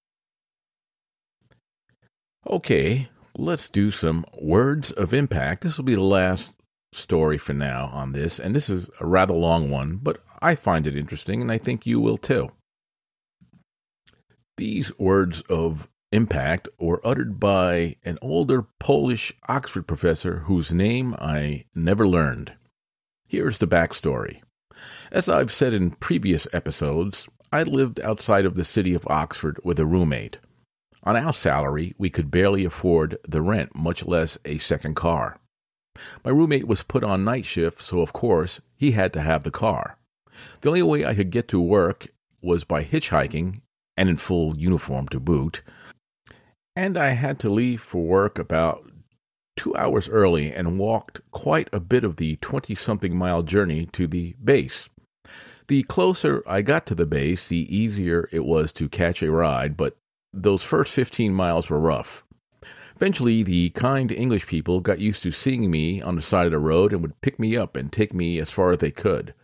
Okay, 2.45 3.07
let's 3.37 3.69
do 3.69 3.91
some 3.91 4.25
words 4.41 4.91
of 4.91 5.13
impact. 5.13 5.61
This 5.61 5.77
will 5.77 5.85
be 5.85 5.95
the 5.95 6.01
last 6.01 6.51
story 6.91 7.37
for 7.37 7.53
now 7.53 7.89
on 7.93 8.11
this, 8.11 8.39
and 8.39 8.53
this 8.53 8.69
is 8.69 8.89
a 8.99 9.05
rather 9.05 9.33
long 9.33 9.69
one, 9.71 10.01
but 10.03 10.21
I 10.41 10.55
find 10.55 10.85
it 10.85 10.97
interesting, 10.97 11.41
and 11.41 11.49
I 11.49 11.57
think 11.57 11.85
you 11.85 12.01
will 12.01 12.17
too. 12.17 12.51
These 14.57 14.99
words 14.99 15.39
of 15.49 15.87
impact 16.11 16.67
were 16.79 17.05
uttered 17.05 17.39
by 17.39 17.95
an 18.03 18.17
older 18.21 18.63
Polish 18.79 19.33
Oxford 19.47 19.87
professor 19.87 20.39
whose 20.39 20.73
name 20.73 21.15
I 21.19 21.65
never 21.73 22.07
learned. 22.07 22.53
Here's 23.27 23.59
the 23.59 23.67
backstory. 23.67 24.41
As 25.11 25.29
I've 25.29 25.53
said 25.53 25.73
in 25.73 25.91
previous 25.91 26.47
episodes, 26.53 27.27
I 27.51 27.63
lived 27.63 27.99
outside 28.01 28.45
of 28.45 28.55
the 28.55 28.65
city 28.65 28.93
of 28.93 29.07
Oxford 29.07 29.59
with 29.63 29.79
a 29.79 29.85
roommate. 29.85 30.39
On 31.03 31.15
our 31.15 31.33
salary, 31.33 31.93
we 31.97 32.09
could 32.09 32.29
barely 32.29 32.63
afford 32.63 33.17
the 33.27 33.41
rent, 33.41 33.75
much 33.75 34.05
less 34.05 34.37
a 34.45 34.57
second 34.57 34.95
car. 34.95 35.37
My 36.23 36.31
roommate 36.31 36.67
was 36.67 36.83
put 36.83 37.03
on 37.03 37.25
night 37.25 37.45
shift, 37.45 37.81
so 37.81 38.01
of 38.01 38.13
course 38.13 38.61
he 38.75 38.91
had 38.91 39.11
to 39.13 39.21
have 39.21 39.43
the 39.43 39.51
car. 39.51 39.97
The 40.61 40.69
only 40.69 40.83
way 40.83 41.05
I 41.05 41.15
could 41.15 41.29
get 41.29 41.47
to 41.49 41.59
work 41.59 42.07
was 42.41 42.63
by 42.63 42.83
hitchhiking, 42.83 43.61
and 43.97 44.09
in 44.09 44.15
full 44.15 44.57
uniform 44.57 45.07
to 45.09 45.19
boot. 45.19 45.61
And 46.81 46.97
I 46.97 47.09
had 47.09 47.37
to 47.41 47.49
leave 47.51 47.79
for 47.79 48.01
work 48.01 48.39
about 48.39 48.89
two 49.55 49.75
hours 49.75 50.09
early 50.09 50.51
and 50.51 50.79
walked 50.79 51.21
quite 51.29 51.69
a 51.71 51.79
bit 51.79 52.03
of 52.03 52.15
the 52.15 52.37
20 52.37 52.73
something 52.73 53.15
mile 53.15 53.43
journey 53.43 53.85
to 53.91 54.07
the 54.07 54.33
base. 54.43 54.89
The 55.67 55.83
closer 55.83 56.41
I 56.47 56.63
got 56.63 56.87
to 56.87 56.95
the 56.95 57.05
base, 57.05 57.47
the 57.47 57.67
easier 57.71 58.27
it 58.31 58.45
was 58.45 58.73
to 58.73 58.89
catch 58.89 59.21
a 59.21 59.29
ride, 59.29 59.77
but 59.77 59.95
those 60.33 60.63
first 60.63 60.91
15 60.93 61.31
miles 61.31 61.69
were 61.69 61.79
rough. 61.79 62.23
Eventually, 62.95 63.43
the 63.43 63.69
kind 63.69 64.11
English 64.11 64.47
people 64.47 64.79
got 64.79 64.97
used 64.97 65.21
to 65.21 65.31
seeing 65.31 65.69
me 65.69 66.01
on 66.01 66.15
the 66.15 66.23
side 66.23 66.47
of 66.47 66.51
the 66.53 66.57
road 66.57 66.93
and 66.93 67.03
would 67.03 67.21
pick 67.21 67.37
me 67.37 67.55
up 67.55 67.75
and 67.75 67.93
take 67.93 68.11
me 68.11 68.39
as 68.39 68.49
far 68.49 68.71
as 68.71 68.79
they 68.79 68.89
could. 68.89 69.35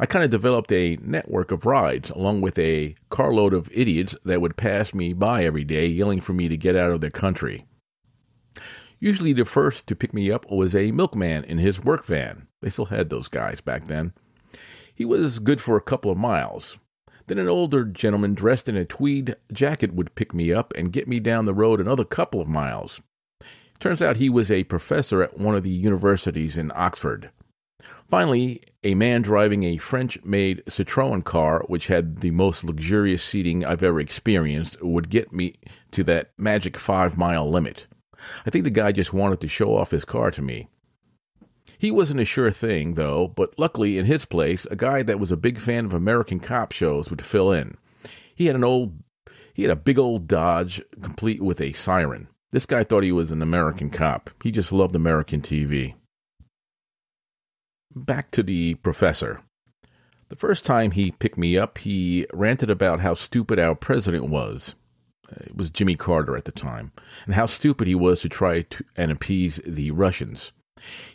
I 0.00 0.06
kind 0.06 0.24
of 0.24 0.30
developed 0.30 0.72
a 0.72 0.96
network 1.02 1.52
of 1.52 1.66
rides, 1.66 2.08
along 2.08 2.40
with 2.40 2.58
a 2.58 2.94
carload 3.10 3.52
of 3.52 3.68
idiots 3.70 4.16
that 4.24 4.40
would 4.40 4.56
pass 4.56 4.94
me 4.94 5.12
by 5.12 5.44
every 5.44 5.62
day, 5.62 5.86
yelling 5.86 6.22
for 6.22 6.32
me 6.32 6.48
to 6.48 6.56
get 6.56 6.74
out 6.74 6.90
of 6.90 7.02
their 7.02 7.10
country. 7.10 7.66
Usually, 8.98 9.34
the 9.34 9.44
first 9.44 9.86
to 9.88 9.94
pick 9.94 10.14
me 10.14 10.32
up 10.32 10.50
was 10.50 10.74
a 10.74 10.90
milkman 10.90 11.44
in 11.44 11.58
his 11.58 11.84
work 11.84 12.06
van. 12.06 12.46
They 12.62 12.70
still 12.70 12.86
had 12.86 13.10
those 13.10 13.28
guys 13.28 13.60
back 13.60 13.88
then. 13.88 14.14
He 14.94 15.04
was 15.04 15.38
good 15.38 15.60
for 15.60 15.76
a 15.76 15.82
couple 15.82 16.10
of 16.10 16.16
miles. 16.16 16.78
Then 17.26 17.38
an 17.38 17.48
older 17.48 17.84
gentleman 17.84 18.32
dressed 18.32 18.70
in 18.70 18.78
a 18.78 18.86
tweed 18.86 19.36
jacket 19.52 19.92
would 19.92 20.14
pick 20.14 20.32
me 20.32 20.50
up 20.50 20.72
and 20.78 20.94
get 20.94 21.08
me 21.08 21.20
down 21.20 21.44
the 21.44 21.52
road 21.52 21.78
another 21.78 22.06
couple 22.06 22.40
of 22.40 22.48
miles. 22.48 23.02
Turns 23.78 24.00
out 24.00 24.16
he 24.16 24.30
was 24.30 24.50
a 24.50 24.64
professor 24.64 25.22
at 25.22 25.38
one 25.38 25.54
of 25.54 25.62
the 25.62 25.68
universities 25.68 26.56
in 26.56 26.72
Oxford. 26.74 27.30
Finally, 28.10 28.60
a 28.82 28.96
man 28.96 29.22
driving 29.22 29.62
a 29.62 29.76
French 29.76 30.22
made 30.24 30.64
Citroën 30.66 31.22
car, 31.22 31.62
which 31.68 31.86
had 31.86 32.16
the 32.16 32.32
most 32.32 32.64
luxurious 32.64 33.22
seating 33.22 33.64
I've 33.64 33.84
ever 33.84 34.00
experienced, 34.00 34.82
would 34.82 35.10
get 35.10 35.32
me 35.32 35.54
to 35.92 36.02
that 36.04 36.32
magic 36.36 36.76
five 36.76 37.16
mile 37.16 37.48
limit. 37.48 37.86
I 38.44 38.50
think 38.50 38.64
the 38.64 38.70
guy 38.70 38.90
just 38.90 39.12
wanted 39.12 39.40
to 39.40 39.48
show 39.48 39.76
off 39.76 39.92
his 39.92 40.04
car 40.04 40.32
to 40.32 40.42
me. 40.42 40.68
He 41.78 41.92
wasn't 41.92 42.20
a 42.20 42.24
sure 42.24 42.50
thing, 42.50 42.94
though, 42.94 43.28
but 43.28 43.56
luckily 43.56 43.96
in 43.96 44.06
his 44.06 44.24
place, 44.24 44.66
a 44.66 44.76
guy 44.76 45.04
that 45.04 45.20
was 45.20 45.30
a 45.30 45.36
big 45.36 45.58
fan 45.58 45.84
of 45.84 45.94
American 45.94 46.40
cop 46.40 46.72
shows 46.72 47.10
would 47.10 47.22
fill 47.22 47.52
in. 47.52 47.76
He 48.34 48.46
had 48.46 48.56
an 48.56 48.64
old 48.64 48.98
he 49.54 49.62
had 49.62 49.70
a 49.70 49.76
big 49.76 49.98
old 49.98 50.26
Dodge 50.26 50.82
complete 51.00 51.40
with 51.40 51.60
a 51.60 51.72
siren. 51.72 52.26
This 52.50 52.66
guy 52.66 52.82
thought 52.82 53.04
he 53.04 53.12
was 53.12 53.30
an 53.30 53.42
American 53.42 53.90
cop. 53.90 54.30
He 54.42 54.50
just 54.50 54.72
loved 54.72 54.96
American 54.96 55.40
TV. 55.40 55.94
Back 57.94 58.30
to 58.32 58.44
the 58.44 58.74
professor. 58.74 59.40
The 60.28 60.36
first 60.36 60.64
time 60.64 60.92
he 60.92 61.10
picked 61.10 61.36
me 61.36 61.58
up, 61.58 61.78
he 61.78 62.24
ranted 62.32 62.70
about 62.70 63.00
how 63.00 63.14
stupid 63.14 63.58
our 63.58 63.74
president 63.74 64.28
was. 64.28 64.76
Uh, 65.28 65.42
it 65.46 65.56
was 65.56 65.70
Jimmy 65.70 65.96
Carter 65.96 66.36
at 66.36 66.44
the 66.44 66.52
time, 66.52 66.92
and 67.26 67.34
how 67.34 67.46
stupid 67.46 67.88
he 67.88 67.96
was 67.96 68.20
to 68.20 68.28
try 68.28 68.62
to 68.62 68.84
and 68.96 69.10
appease 69.10 69.56
the 69.66 69.90
Russians. 69.90 70.52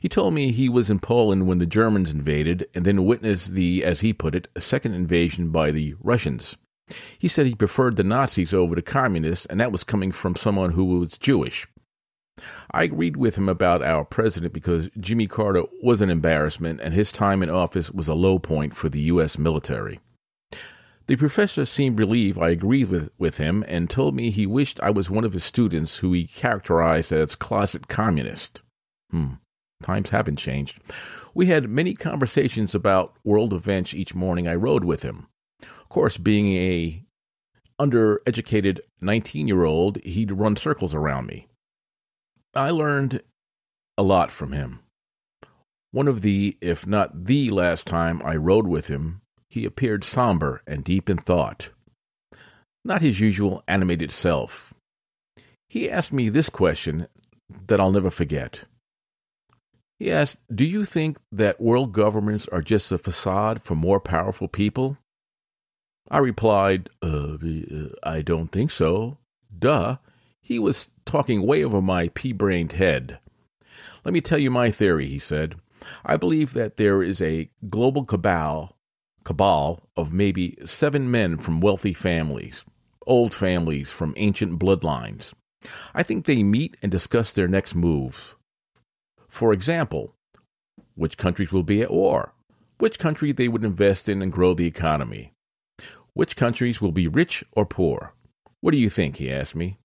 He 0.01 0.10
told 0.10 0.34
me 0.34 0.51
he 0.51 0.67
was 0.67 0.89
in 0.89 1.00
Poland 1.00 1.48
when 1.48 1.60
the 1.60 1.65
Germans 1.65 2.12
invaded 2.12 2.67
and 2.75 2.84
then 2.84 3.05
witnessed 3.05 3.53
the, 3.53 3.82
as 3.86 4.01
he 4.01 4.12
put 4.12 4.36
it, 4.36 4.50
second 4.58 4.96
invasion 4.96 5.51
by 5.51 5.72
the 5.72 5.96
Russians. 6.01 6.58
He 7.17 7.29
said 7.29 7.48
he 7.48 7.55
preferred 7.55 7.96
the 7.96 8.03
Nazis 8.03 8.53
over 8.53 8.75
the 8.75 8.82
communists, 8.82 9.46
and 9.46 9.62
that 9.62 9.72
was 9.72 9.86
coming 9.86 10.12
from 10.12 10.36
someone 10.36 10.72
who 10.74 10.84
was 10.84 11.17
Jewish. 11.17 11.67
I 12.72 12.84
agreed 12.84 13.15
with 13.15 13.36
him 13.36 13.48
about 13.48 13.82
our 13.82 14.04
president 14.04 14.54
because 14.54 14.89
Jimmy 15.00 15.27
Carter 15.27 15.63
was 15.82 16.01
an 16.01 16.10
embarrassment 16.10 16.82
and 16.82 16.94
his 16.94 17.12
time 17.12 17.42
in 17.42 17.50
office 17.50 17.92
was 17.92 18.08
a 18.08 18.13
low 18.13 18.39
point 18.39 18.75
for 18.75 18.89
the 18.89 19.01
U.S. 19.04 19.38
military. 19.38 20.00
The 21.08 21.15
professor 21.15 21.65
seemed 21.65 22.00
relieved 22.00 22.39
I 22.39 22.50
agreed 22.50 22.89
with, 22.89 23.12
with 23.18 23.38
him 23.38 23.63
and 23.68 23.89
told 23.89 24.15
me 24.15 24.32
he 24.32 24.48
wished 24.48 24.80
I 24.82 24.89
was 24.89 25.10
one 25.10 25.24
of 25.24 25.34
his 25.34 25.44
students 25.44 25.98
who 25.98 26.12
he 26.13 26.25
characterized 26.25 27.12
as 27.12 27.36
closet 27.36 27.88
communist. 27.88 28.62
Hmm, 29.12 29.36
times 29.84 30.10
haven't 30.10 30.38
changed. 30.38 30.80
We 31.34 31.46
had 31.46 31.70
many 31.70 31.94
conversations 31.94 32.74
about 32.74 33.15
world 33.24 33.54
events 33.54 33.94
each 33.94 34.15
morning 34.15 34.48
I 34.48 34.56
rode 34.56 34.84
with 34.84 35.04
him. 35.04 35.27
Of 35.62 35.89
course, 35.89 36.18
being 36.18 36.56
a 36.56 37.04
undereducated 37.80 38.80
19 39.01 39.48
year 39.48 39.63
old, 39.63 39.98
he'd 40.04 40.32
run 40.32 40.56
circles 40.56 40.96
around 40.96 41.27
me. 41.27 41.48
I 42.56 42.70
learned 42.72 43.22
a 43.98 44.04
lot 44.04 44.32
from 44.32 44.52
him. 44.54 44.80
One 45.92 46.08
of 46.08 46.22
the, 46.22 46.58
if 46.62 46.86
not 46.86 47.26
the 47.26 47.50
last 47.50 47.86
time 47.86 48.22
I 48.24 48.36
rode 48.36 48.68
with 48.68 48.88
him, 48.88 49.22
he 49.50 49.66
appeared 49.66 50.04
somber 50.04 50.62
and 50.68 50.84
deep 50.84 51.10
in 51.10 51.18
thought. 51.18 51.70
Not 52.84 53.02
his 53.02 53.20
usual 53.20 53.64
animated 53.68 54.12
self. 54.12 54.74
He 55.70 55.90
asked 55.90 56.14
me 56.14 56.30
this 56.30 56.50
question 56.50 57.08
that 57.68 57.80
I'll 57.80 57.92
never 57.92 58.12
forget. 58.12 58.66
He 60.00 60.12
asked, 60.12 60.40
Do 60.54 60.66
you 60.66 60.86
think 60.86 61.20
that 61.32 61.62
world 61.62 61.94
governments 61.94 62.48
are 62.52 62.62
just 62.62 62.92
a 62.92 62.98
facade 62.98 63.62
for 63.62 63.76
more 63.76 64.00
powerful 64.00 64.48
people? 64.48 64.98
I 66.10 66.20
replied, 66.20 66.89
uh, 67.02 67.38
I 68.04 68.22
don't 68.22 68.50
think 68.52 68.72
so. 68.72 69.18
Duh. 69.58 69.98
He 70.45 70.60
was 70.60 70.89
talking 71.05 71.41
way 71.41 71.63
over 71.63 71.81
my 71.81 72.10
pea 72.10 72.31
brained 72.31 72.73
head. 72.73 73.17
Let 74.03 74.13
me 74.13 74.21
tell 74.21 74.38
you 74.38 74.51
my 74.51 74.69
theory, 74.69 75.08
he 75.08 75.17
said. 75.17 75.55
I 76.05 76.17
believe 76.17 76.53
that 76.53 76.77
there 76.77 77.01
is 77.01 77.19
a 77.19 77.49
global 77.67 78.05
cabal, 78.05 78.77
cabal 79.23 79.89
of 79.97 80.13
maybe 80.13 80.55
seven 80.63 81.10
men 81.10 81.39
from 81.39 81.62
wealthy 81.62 81.93
families, 81.93 82.63
old 83.08 83.34
families 83.34 83.89
from 83.89 84.13
ancient 84.17 84.60
bloodlines. 84.60 85.34
I 85.95 86.03
think 86.03 86.25
they 86.25 86.43
meet 86.43 86.77
and 86.84 86.91
discuss 86.91 87.31
their 87.31 87.47
next 87.47 87.73
moves. 87.73 88.36
For 89.27 89.51
example, 89.51 90.13
which 90.93 91.17
countries 91.17 91.51
will 91.51 91.63
be 91.63 91.81
at 91.81 91.89
war, 91.89 92.36
which 92.77 92.99
country 92.99 93.31
they 93.31 93.47
would 93.47 93.63
invest 93.63 94.08
in 94.08 94.21
and 94.21 94.31
grow 94.31 94.53
the 94.53 94.67
economy, 94.67 95.34
which 96.13 96.36
countries 96.36 96.79
will 96.79 96.91
be 96.91 97.08
rich 97.08 97.43
or 97.53 97.65
poor. 97.65 98.13
What 98.62 98.73
do 98.73 98.77
you 98.77 98.91
think? 98.91 99.15
he 99.15 99.31
asked 99.31 99.55
me. 99.55 99.79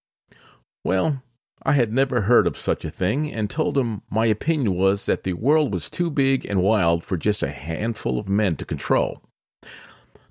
Well, 0.85 1.23
I 1.63 1.73
had 1.73 1.93
never 1.93 2.23
heard 2.23 2.47
of 2.47 2.57
such 2.57 2.85
a 2.85 2.91
thing 2.91 3.31
and 3.31 3.51
told 3.51 3.77
him 3.77 4.03
my 4.11 4.27
opinion 4.27 4.75
was 4.75 5.05
that 5.07 5.25
the 5.25 5.35
world 5.35 5.73
was 5.75 5.91
too 5.91 6.11
big 6.11 6.47
and 6.47 6.63
wild 6.63 7.05
for 7.05 7.19
just 7.19 7.43
a 7.43 7.51
handful 7.51 8.19
of 8.19 8.29
men 8.29 8.57
to 8.57 8.65
control. 8.65 9.23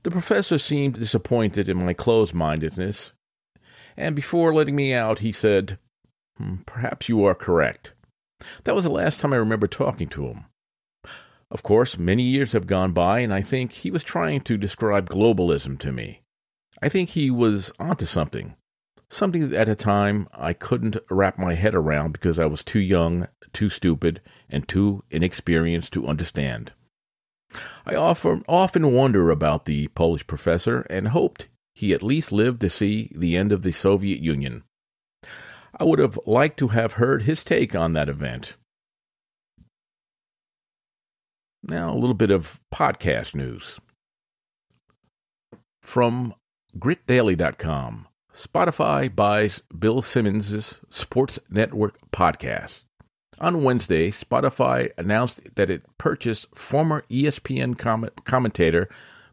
The 0.04 0.12
professor 0.12 0.58
seemed 0.58 0.96
disappointed 0.96 1.70
in 1.70 1.86
my 1.86 1.94
closed 1.94 2.34
mindedness, 2.34 3.14
and 3.96 4.16
before 4.16 4.54
letting 4.54 4.76
me 4.76 4.94
out, 4.94 5.20
he 5.20 5.32
said, 5.32 5.78
hmm, 6.38 6.58
Perhaps 6.66 7.10
you 7.10 7.24
are 7.26 7.36
correct. 7.36 7.94
That 8.64 8.74
was 8.74 8.86
the 8.86 8.90
last 8.90 9.20
time 9.20 9.34
I 9.34 9.38
remember 9.38 9.68
talking 9.68 10.08
to 10.10 10.28
him. 10.28 10.46
Of 11.52 11.64
course, 11.64 11.98
many 11.98 12.24
years 12.24 12.54
have 12.54 12.66
gone 12.66 12.94
by, 12.94 13.20
and 13.20 13.34
I 13.34 13.42
think 13.42 13.72
he 13.72 13.92
was 13.92 14.04
trying 14.04 14.42
to 14.42 14.58
describe 14.58 15.10
globalism 15.10 15.78
to 15.80 15.92
me. 15.92 16.22
I 16.82 16.90
think 16.90 17.10
he 17.10 17.30
was 17.30 17.72
onto 17.80 18.06
something 18.06 18.56
something 19.10 19.50
that 19.50 19.60
at 19.60 19.70
a 19.70 19.76
time 19.76 20.28
I 20.34 20.54
couldn't 20.54 20.98
wrap 21.10 21.38
my 21.38 21.56
head 21.56 21.76
around 21.76 22.14
because 22.14 22.40
I 22.40 22.46
was 22.46 22.64
too 22.64 22.80
young, 22.80 23.28
too 23.54 23.70
stupid, 23.70 24.22
and 24.50 24.68
too 24.68 25.04
inexperienced 25.10 25.94
to 25.94 26.08
understand. 26.08 26.74
I 27.86 27.96
often, 27.96 28.44
often 28.48 28.94
wonder 28.94 29.32
about 29.32 29.66
the 29.66 29.88
Polish 29.90 30.28
professor 30.28 30.82
and 30.90 31.10
hoped 31.10 31.48
he 31.74 31.94
at 31.94 32.04
least 32.04 32.32
lived 32.32 32.62
to 32.62 32.70
see 32.70 33.12
the 33.16 33.36
end 33.38 33.52
of 33.52 33.64
the 33.64 33.72
Soviet 33.72 34.20
Union. 34.20 34.64
I 35.80 35.86
would 35.86 36.00
have 36.00 36.20
liked 36.26 36.60
to 36.60 36.70
have 36.70 36.94
heard 36.94 37.24
his 37.24 37.44
take 37.44 37.74
on 37.74 37.94
that 37.94 38.10
event. 38.10 38.58
Now, 41.64 41.92
a 41.92 41.96
little 41.96 42.16
bit 42.16 42.32
of 42.32 42.60
podcast 42.74 43.34
news. 43.36 43.80
From 45.82 46.36
gritdaily.com. 46.78 48.09
Spotify 48.34 49.14
buys 49.14 49.62
Bill 49.78 50.02
Simmons' 50.02 50.82
Sports 50.90 51.40
Network 51.50 51.98
podcast. 52.12 52.86
On 53.40 53.64
Wednesday, 53.64 54.12
Spotify 54.12 54.92
announced 54.98 55.56
that 55.56 55.70
it 55.70 55.86
purchased 55.98 56.56
former 56.56 57.04
ESPN 57.10 57.78
commentator 58.24 58.88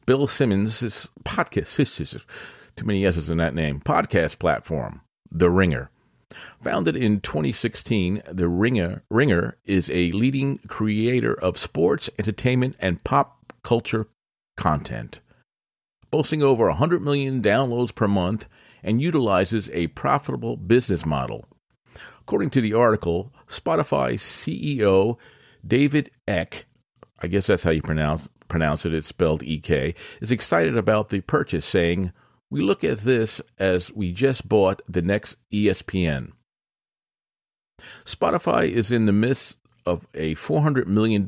Bill 0.06 0.26
Simmons' 0.26 1.11
podcast, 1.24 2.24
too 2.76 2.87
many 2.87 3.04
S's 3.04 3.28
in 3.28 3.38
that 3.38 3.54
name, 3.54 3.80
podcast 3.80 4.38
platform, 4.38 5.02
The 5.30 5.50
Ringer. 5.50 5.90
Founded 6.61 6.96
in 6.96 7.20
2016, 7.20 8.22
The 8.30 8.48
Ringer, 8.48 9.02
Ringer 9.11 9.59
is 9.64 9.90
a 9.90 10.11
leading 10.12 10.59
creator 10.68 11.35
of 11.35 11.59
sports, 11.59 12.09
entertainment, 12.18 12.76
and 12.78 13.02
pop 13.04 13.52
culture 13.62 14.06
content. 14.56 15.20
Boasting 16.11 16.42
over 16.42 16.66
100 16.69 17.03
million 17.03 17.42
downloads 17.42 17.95
per 17.95 18.09
month, 18.09 18.49
and 18.83 19.03
utilizes 19.03 19.69
a 19.71 19.88
profitable 19.88 20.57
business 20.57 21.05
model. 21.05 21.47
According 22.21 22.51
to 22.51 22.61
the 22.61 22.75
article, 22.75 23.33
Spotify 23.47 24.14
CEO 24.14 25.19
David 25.66 26.11
Eck, 26.29 26.66
I 27.21 27.27
guess 27.27 27.47
that's 27.47 27.64
how 27.64 27.71
you 27.71 27.83
pronounce 27.83 28.29
pronounce 28.49 28.87
it, 28.87 28.95
it's 28.95 29.09
spelled 29.09 29.42
EK, 29.42 29.95
is 30.21 30.31
excited 30.31 30.77
about 30.77 31.09
the 31.09 31.21
purchase, 31.21 31.66
saying, 31.66 32.12
We 32.51 32.61
look 32.61 32.85
at 32.85 32.99
this 32.99 33.40
as 33.59 33.92
we 33.92 34.12
just 34.12 34.49
bought 34.49 34.83
the 34.88 35.03
next 35.03 35.37
ESPN. 35.53 36.33
Spotify 38.05 38.69
is 38.69 38.90
in 38.90 39.07
the 39.07 39.12
midst 39.12 39.57
of 39.87 40.07
a 40.14 40.35
$400 40.35 40.87
million 40.87 41.27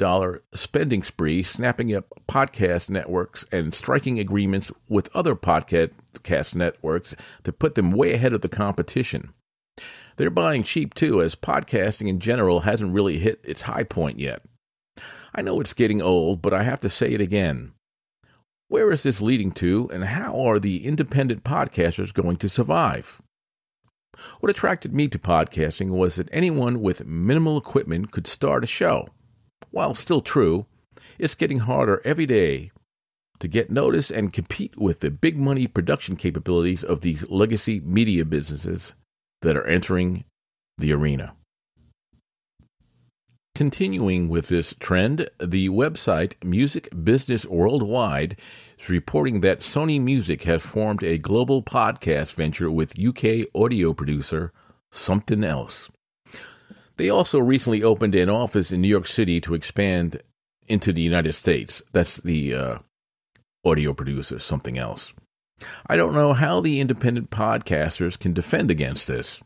spending 0.52 1.02
spree, 1.02 1.42
snapping 1.42 1.94
up 1.94 2.06
podcast 2.28 2.90
networks 2.90 3.44
and 3.52 3.72
striking 3.72 4.18
agreements 4.18 4.72
with 4.88 5.14
other 5.14 5.34
podcast 5.34 6.54
networks 6.54 7.14
to 7.44 7.52
put 7.52 7.76
them 7.76 7.92
way 7.92 8.12
ahead 8.12 8.32
of 8.32 8.40
the 8.40 8.48
competition. 8.48 9.32
They're 10.16 10.30
buying 10.30 10.64
cheap 10.64 10.94
too, 10.94 11.22
as 11.22 11.36
podcasting 11.36 12.08
in 12.08 12.18
general 12.18 12.60
hasn't 12.60 12.92
really 12.92 13.18
hit 13.18 13.40
its 13.44 13.62
high 13.62 13.84
point 13.84 14.18
yet. 14.18 14.42
I 15.34 15.42
know 15.42 15.60
it's 15.60 15.74
getting 15.74 16.02
old, 16.02 16.42
but 16.42 16.52
I 16.52 16.64
have 16.64 16.80
to 16.80 16.90
say 16.90 17.12
it 17.12 17.20
again. 17.20 17.72
Where 18.66 18.90
is 18.92 19.04
this 19.04 19.20
leading 19.22 19.52
to, 19.52 19.88
and 19.92 20.04
how 20.04 20.38
are 20.40 20.58
the 20.58 20.84
independent 20.84 21.44
podcasters 21.44 22.12
going 22.12 22.36
to 22.38 22.48
survive? 22.48 23.18
What 24.40 24.50
attracted 24.50 24.94
me 24.94 25.08
to 25.08 25.18
podcasting 25.18 25.90
was 25.90 26.16
that 26.16 26.28
anyone 26.32 26.80
with 26.80 27.06
minimal 27.06 27.56
equipment 27.56 28.10
could 28.10 28.26
start 28.26 28.64
a 28.64 28.66
show. 28.66 29.08
While 29.70 29.94
still 29.94 30.20
true, 30.20 30.66
it's 31.18 31.34
getting 31.34 31.60
harder 31.60 32.02
every 32.04 32.26
day 32.26 32.70
to 33.38 33.48
get 33.48 33.70
noticed 33.70 34.10
and 34.10 34.32
compete 34.32 34.76
with 34.76 35.00
the 35.00 35.10
big 35.10 35.38
money 35.38 35.66
production 35.66 36.16
capabilities 36.16 36.82
of 36.82 37.00
these 37.00 37.28
legacy 37.30 37.80
media 37.80 38.24
businesses 38.24 38.94
that 39.42 39.56
are 39.56 39.66
entering 39.66 40.24
the 40.76 40.92
arena. 40.92 41.34
Continuing 43.58 44.28
with 44.28 44.46
this 44.46 44.72
trend, 44.78 45.28
the 45.40 45.68
website 45.68 46.34
Music 46.44 46.88
Business 47.02 47.44
Worldwide 47.44 48.38
is 48.78 48.88
reporting 48.88 49.40
that 49.40 49.62
Sony 49.62 50.00
Music 50.00 50.44
has 50.44 50.62
formed 50.62 51.02
a 51.02 51.18
global 51.18 51.64
podcast 51.64 52.34
venture 52.34 52.70
with 52.70 52.96
UK 52.96 53.48
audio 53.56 53.92
producer 53.92 54.52
Something 54.92 55.42
Else. 55.42 55.90
They 56.98 57.10
also 57.10 57.40
recently 57.40 57.82
opened 57.82 58.14
an 58.14 58.30
office 58.30 58.70
in 58.70 58.80
New 58.80 58.86
York 58.86 59.08
City 59.08 59.40
to 59.40 59.54
expand 59.54 60.22
into 60.68 60.92
the 60.92 61.02
United 61.02 61.32
States. 61.32 61.82
That's 61.92 62.18
the 62.18 62.54
uh, 62.54 62.78
audio 63.64 63.92
producer, 63.92 64.38
something 64.38 64.78
else. 64.78 65.14
I 65.88 65.96
don't 65.96 66.14
know 66.14 66.32
how 66.32 66.60
the 66.60 66.78
independent 66.78 67.30
podcasters 67.30 68.16
can 68.16 68.32
defend 68.32 68.70
against 68.70 69.08
this. 69.08 69.42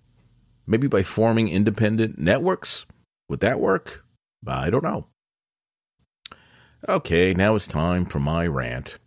Maybe 0.67 0.87
by 0.87 1.03
forming 1.03 1.49
independent 1.49 2.19
networks? 2.19 2.85
Would 3.33 3.41
that 3.41 3.61
work? 3.61 4.05
I 4.47 4.69
don't 4.69 4.85
know. 4.85 5.07
Okay, 6.87 7.33
now 7.33 7.55
it's 7.55 7.67
time 7.67 8.05
for 8.05 8.21
my 8.21 8.47
rant. 8.47 8.99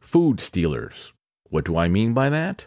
Food 0.00 0.40
stealers. 0.40 1.12
What 1.50 1.66
do 1.66 1.76
I 1.76 1.86
mean 1.86 2.14
by 2.14 2.30
that? 2.30 2.66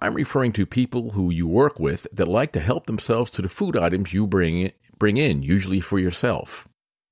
I'm 0.00 0.14
referring 0.14 0.52
to 0.52 0.66
people 0.66 1.10
who 1.10 1.32
you 1.32 1.48
work 1.48 1.80
with 1.80 2.06
that 2.12 2.28
like 2.28 2.52
to 2.52 2.60
help 2.60 2.86
themselves 2.86 3.32
to 3.32 3.42
the 3.42 3.48
food 3.48 3.76
items 3.76 4.12
you 4.12 4.28
bring 4.28 4.70
bring 4.96 5.16
in, 5.16 5.42
usually 5.42 5.80
for 5.80 5.98
yourself. 5.98 6.68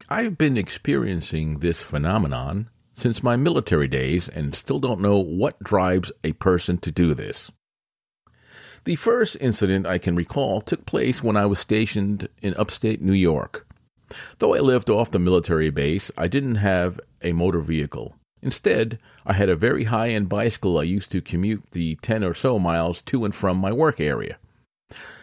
I've 0.08 0.38
been 0.38 0.56
experiencing 0.56 1.58
this 1.58 1.82
phenomenon 1.82 2.70
since 2.92 3.20
my 3.20 3.34
military 3.34 3.88
days 3.88 4.28
and 4.28 4.54
still 4.54 4.78
don't 4.78 5.00
know 5.00 5.18
what 5.18 5.58
drives 5.58 6.12
a 6.22 6.34
person 6.34 6.78
to 6.78 6.92
do 6.92 7.14
this. 7.14 7.50
The 8.84 8.96
first 8.96 9.36
incident 9.40 9.86
I 9.86 9.98
can 9.98 10.16
recall 10.16 10.60
took 10.60 10.86
place 10.86 11.22
when 11.22 11.36
I 11.36 11.46
was 11.46 11.60
stationed 11.60 12.28
in 12.40 12.54
upstate 12.54 13.00
New 13.00 13.12
York. 13.12 13.64
Though 14.38 14.54
I 14.54 14.58
lived 14.58 14.90
off 14.90 15.12
the 15.12 15.20
military 15.20 15.70
base, 15.70 16.10
I 16.18 16.26
didn't 16.26 16.56
have 16.56 16.98
a 17.22 17.32
motor 17.32 17.60
vehicle. 17.60 18.16
Instead, 18.42 18.98
I 19.24 19.34
had 19.34 19.48
a 19.48 19.54
very 19.54 19.84
high 19.84 20.08
end 20.08 20.28
bicycle 20.28 20.78
I 20.78 20.82
used 20.82 21.12
to 21.12 21.20
commute 21.20 21.70
the 21.70 21.96
10 22.02 22.24
or 22.24 22.34
so 22.34 22.58
miles 22.58 23.02
to 23.02 23.24
and 23.24 23.32
from 23.32 23.56
my 23.56 23.72
work 23.72 24.00
area. 24.00 24.38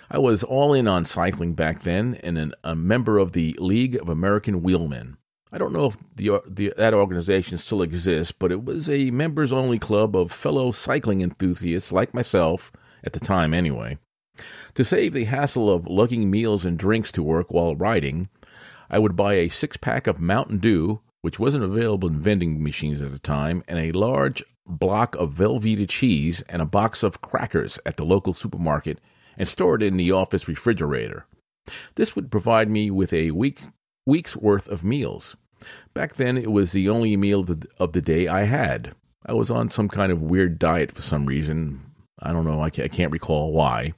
I 0.09 0.19
was 0.19 0.41
all 0.41 0.73
in 0.73 0.87
on 0.87 1.03
cycling 1.03 1.53
back 1.53 1.81
then 1.81 2.17
and 2.23 2.37
an, 2.37 2.53
a 2.63 2.75
member 2.75 3.17
of 3.17 3.33
the 3.33 3.57
League 3.59 3.95
of 3.95 4.07
American 4.07 4.63
Wheelmen. 4.63 5.17
I 5.51 5.57
don't 5.57 5.73
know 5.73 5.87
if 5.87 5.97
the, 6.15 6.41
the, 6.47 6.73
that 6.77 6.93
organization 6.93 7.57
still 7.57 7.81
exists, 7.81 8.31
but 8.31 8.53
it 8.53 8.63
was 8.63 8.89
a 8.89 9.11
members 9.11 9.51
only 9.51 9.79
club 9.79 10.15
of 10.15 10.31
fellow 10.31 10.71
cycling 10.71 11.21
enthusiasts 11.21 11.91
like 11.91 12.13
myself, 12.13 12.71
at 13.03 13.13
the 13.13 13.19
time 13.19 13.53
anyway. 13.53 13.97
To 14.75 14.85
save 14.85 15.13
the 15.13 15.25
hassle 15.25 15.69
of 15.73 15.87
lugging 15.87 16.29
meals 16.29 16.65
and 16.65 16.77
drinks 16.77 17.11
to 17.13 17.23
work 17.23 17.51
while 17.51 17.75
riding, 17.75 18.29
I 18.89 18.99
would 18.99 19.15
buy 19.15 19.33
a 19.33 19.49
six 19.49 19.77
pack 19.77 20.07
of 20.07 20.21
Mountain 20.21 20.59
Dew, 20.59 21.01
which 21.21 21.39
wasn't 21.39 21.63
available 21.63 22.07
in 22.07 22.19
vending 22.19 22.63
machines 22.63 23.01
at 23.01 23.11
the 23.11 23.19
time, 23.19 23.63
and 23.67 23.77
a 23.77 23.91
large 23.91 24.43
block 24.65 25.15
of 25.15 25.33
Velveeta 25.33 25.87
cheese 25.87 26.41
and 26.43 26.61
a 26.61 26.65
box 26.65 27.03
of 27.03 27.21
crackers 27.21 27.79
at 27.85 27.97
the 27.97 28.05
local 28.05 28.33
supermarket 28.33 28.99
and 29.37 29.47
store 29.47 29.75
it 29.75 29.83
in 29.83 29.97
the 29.97 30.11
office 30.11 30.47
refrigerator. 30.47 31.25
This 31.95 32.15
would 32.15 32.31
provide 32.31 32.69
me 32.69 32.89
with 32.89 33.13
a 33.13 33.31
week 33.31 33.61
week's 34.05 34.35
worth 34.35 34.67
of 34.67 34.83
meals. 34.83 35.37
Back 35.93 36.15
then, 36.15 36.37
it 36.37 36.51
was 36.51 36.71
the 36.71 36.89
only 36.89 37.15
meal 37.17 37.41
of 37.41 37.47
the, 37.47 37.67
of 37.77 37.93
the 37.93 38.01
day 38.01 38.27
I 38.27 38.43
had. 38.43 38.95
I 39.25 39.33
was 39.33 39.51
on 39.51 39.69
some 39.69 39.87
kind 39.87 40.11
of 40.11 40.21
weird 40.21 40.57
diet 40.57 40.91
for 40.91 41.01
some 41.01 41.25
reason. 41.25 41.81
I 42.21 42.33
don't 42.33 42.45
know, 42.45 42.61
I 42.61 42.69
can't, 42.69 43.11
recall 43.11 43.51
why. 43.51 43.93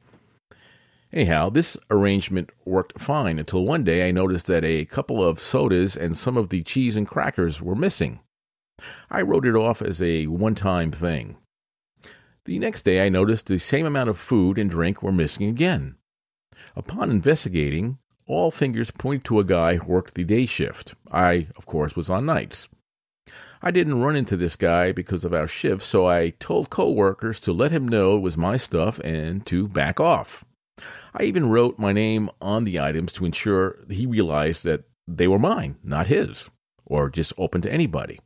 Anyhow, 1.13 1.49
this 1.49 1.75
arrangement 1.89 2.51
worked 2.65 2.99
fine 2.99 3.37
until 3.37 3.65
one 3.65 3.83
day 3.83 4.07
I 4.07 4.11
noticed 4.11 4.47
that 4.47 4.63
a 4.63 4.85
couple 4.85 5.23
of 5.23 5.39
sodas 5.41 5.97
and 5.97 6.15
some 6.15 6.37
of 6.37 6.49
the 6.49 6.63
cheese 6.63 6.95
and 6.95 7.07
crackers 7.07 7.61
were 7.61 7.75
missing. 7.75 8.19
I 9.09 9.21
wrote 9.21 9.45
it 9.45 9.55
off 9.55 9.81
as 9.81 10.01
a 10.01 10.27
one 10.27 10.55
time 10.55 10.91
thing. 10.91 11.37
The 12.45 12.59
next 12.59 12.83
day 12.83 13.05
I 13.05 13.09
noticed 13.09 13.47
the 13.47 13.59
same 13.59 13.85
amount 13.85 14.09
of 14.09 14.17
food 14.17 14.57
and 14.57 14.69
drink 14.69 15.03
were 15.03 15.11
missing 15.11 15.47
again. 15.47 15.97
Upon 16.75 17.11
investigating, 17.11 17.99
all 18.25 18.49
fingers 18.49 18.91
point 18.91 19.23
to 19.25 19.39
a 19.39 19.43
guy 19.43 19.75
who 19.75 19.91
worked 19.91 20.15
the 20.15 20.23
day 20.23 20.45
shift. 20.45 20.95
I, 21.11 21.47
of 21.57 21.65
course, 21.65 21.95
was 21.95 22.09
on 22.09 22.25
nights. 22.25 22.69
I 23.63 23.69
didn't 23.69 24.01
run 24.01 24.15
into 24.15 24.35
this 24.35 24.55
guy 24.55 24.91
because 24.91 25.23
of 25.23 25.33
our 25.33 25.47
shift, 25.47 25.83
so 25.83 26.07
I 26.07 26.31
told 26.39 26.71
coworkers 26.71 27.39
to 27.41 27.53
let 27.53 27.71
him 27.71 27.87
know 27.87 28.17
it 28.17 28.21
was 28.21 28.35
my 28.35 28.57
stuff 28.57 28.99
and 29.03 29.45
to 29.45 29.67
back 29.67 29.99
off. 29.99 30.43
I 31.13 31.23
even 31.23 31.49
wrote 31.49 31.77
my 31.77 31.93
name 31.93 32.29
on 32.41 32.63
the 32.63 32.79
items 32.79 33.13
to 33.13 33.25
ensure 33.25 33.77
he 33.87 34.07
realized 34.07 34.63
that 34.63 34.85
they 35.07 35.27
were 35.27 35.37
mine, 35.37 35.77
not 35.83 36.07
his, 36.07 36.49
or 36.85 37.09
just 37.09 37.33
open 37.37 37.61
to 37.61 37.71
anybody. 37.71 38.19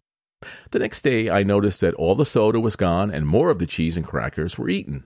The 0.72 0.80
next 0.80 1.02
day, 1.02 1.30
I 1.30 1.44
noticed 1.44 1.82
that 1.82 1.96
all 1.96 2.16
the 2.16 2.26
soda 2.26 2.60
was 2.60 2.76
gone 2.78 3.12
and 3.12 3.28
more 3.28 3.50
of 3.50 3.60
the 3.60 3.68
cheese 3.68 3.98
and 3.98 4.06
crackers 4.06 4.58
were 4.58 4.70
eaten. 4.70 5.04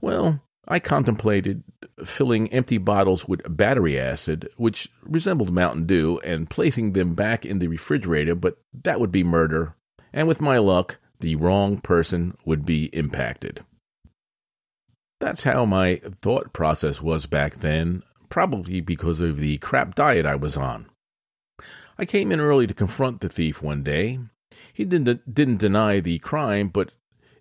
Well, 0.00 0.42
I 0.68 0.80
contemplated 0.80 1.62
filling 2.04 2.52
empty 2.52 2.78
bottles 2.78 3.28
with 3.28 3.56
battery 3.56 3.98
acid, 3.98 4.48
which 4.56 4.90
resembled 5.02 5.52
Mountain 5.52 5.86
Dew, 5.86 6.20
and 6.24 6.50
placing 6.50 6.92
them 6.92 7.14
back 7.14 7.46
in 7.46 7.60
the 7.60 7.68
refrigerator, 7.68 8.34
but 8.34 8.58
that 8.82 8.98
would 8.98 9.12
be 9.12 9.22
murder, 9.22 9.76
and 10.12 10.26
with 10.26 10.40
my 10.40 10.58
luck, 10.58 10.98
the 11.20 11.36
wrong 11.36 11.78
person 11.80 12.36
would 12.44 12.66
be 12.66 12.86
impacted. 12.86 13.64
That's 15.20 15.44
how 15.44 15.64
my 15.64 15.96
thought 16.20 16.52
process 16.52 17.00
was 17.00 17.26
back 17.26 17.56
then, 17.56 18.02
probably 18.28 18.80
because 18.80 19.20
of 19.20 19.38
the 19.38 19.58
crap 19.58 19.94
diet 19.94 20.26
I 20.26 20.34
was 20.34 20.56
on. 20.56 20.86
I 21.96 22.04
came 22.04 22.30
in 22.30 22.40
early 22.40 22.66
to 22.66 22.74
confront 22.74 23.20
the 23.20 23.28
thief 23.28 23.62
one 23.62 23.82
day. 23.82 24.18
He 24.72 24.84
didn't, 24.84 25.32
didn't 25.32 25.56
deny 25.56 26.00
the 26.00 26.18
crime, 26.18 26.68
but 26.68 26.92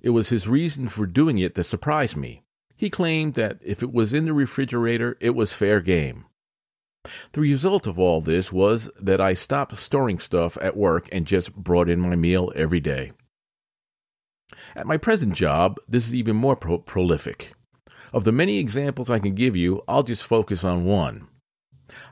it 0.01 0.11
was 0.11 0.29
his 0.29 0.47
reason 0.47 0.87
for 0.87 1.05
doing 1.05 1.37
it 1.39 1.55
that 1.55 1.65
surprised 1.65 2.15
me. 2.15 2.43
He 2.75 2.89
claimed 2.89 3.35
that 3.35 3.59
if 3.63 3.81
it 3.81 3.93
was 3.93 4.13
in 4.13 4.25
the 4.25 4.33
refrigerator, 4.33 5.17
it 5.19 5.31
was 5.31 5.53
fair 5.53 5.79
game. 5.79 6.25
The 7.33 7.41
result 7.41 7.87
of 7.87 7.99
all 7.99 8.21
this 8.21 8.51
was 8.51 8.89
that 8.99 9.21
I 9.21 9.33
stopped 9.33 9.77
storing 9.77 10.19
stuff 10.19 10.57
at 10.61 10.75
work 10.75 11.07
and 11.11 11.25
just 11.25 11.55
brought 11.55 11.89
in 11.89 11.99
my 11.99 12.15
meal 12.15 12.51
every 12.55 12.79
day. 12.79 13.11
At 14.75 14.87
my 14.87 14.97
present 14.97 15.35
job, 15.35 15.77
this 15.87 16.07
is 16.07 16.15
even 16.15 16.35
more 16.35 16.55
pro- 16.55 16.79
prolific. 16.79 17.53
Of 18.13 18.23
the 18.23 18.31
many 18.31 18.59
examples 18.59 19.09
I 19.09 19.19
can 19.19 19.35
give 19.35 19.55
you, 19.55 19.83
I'll 19.87 20.03
just 20.03 20.23
focus 20.23 20.63
on 20.63 20.85
one. 20.85 21.27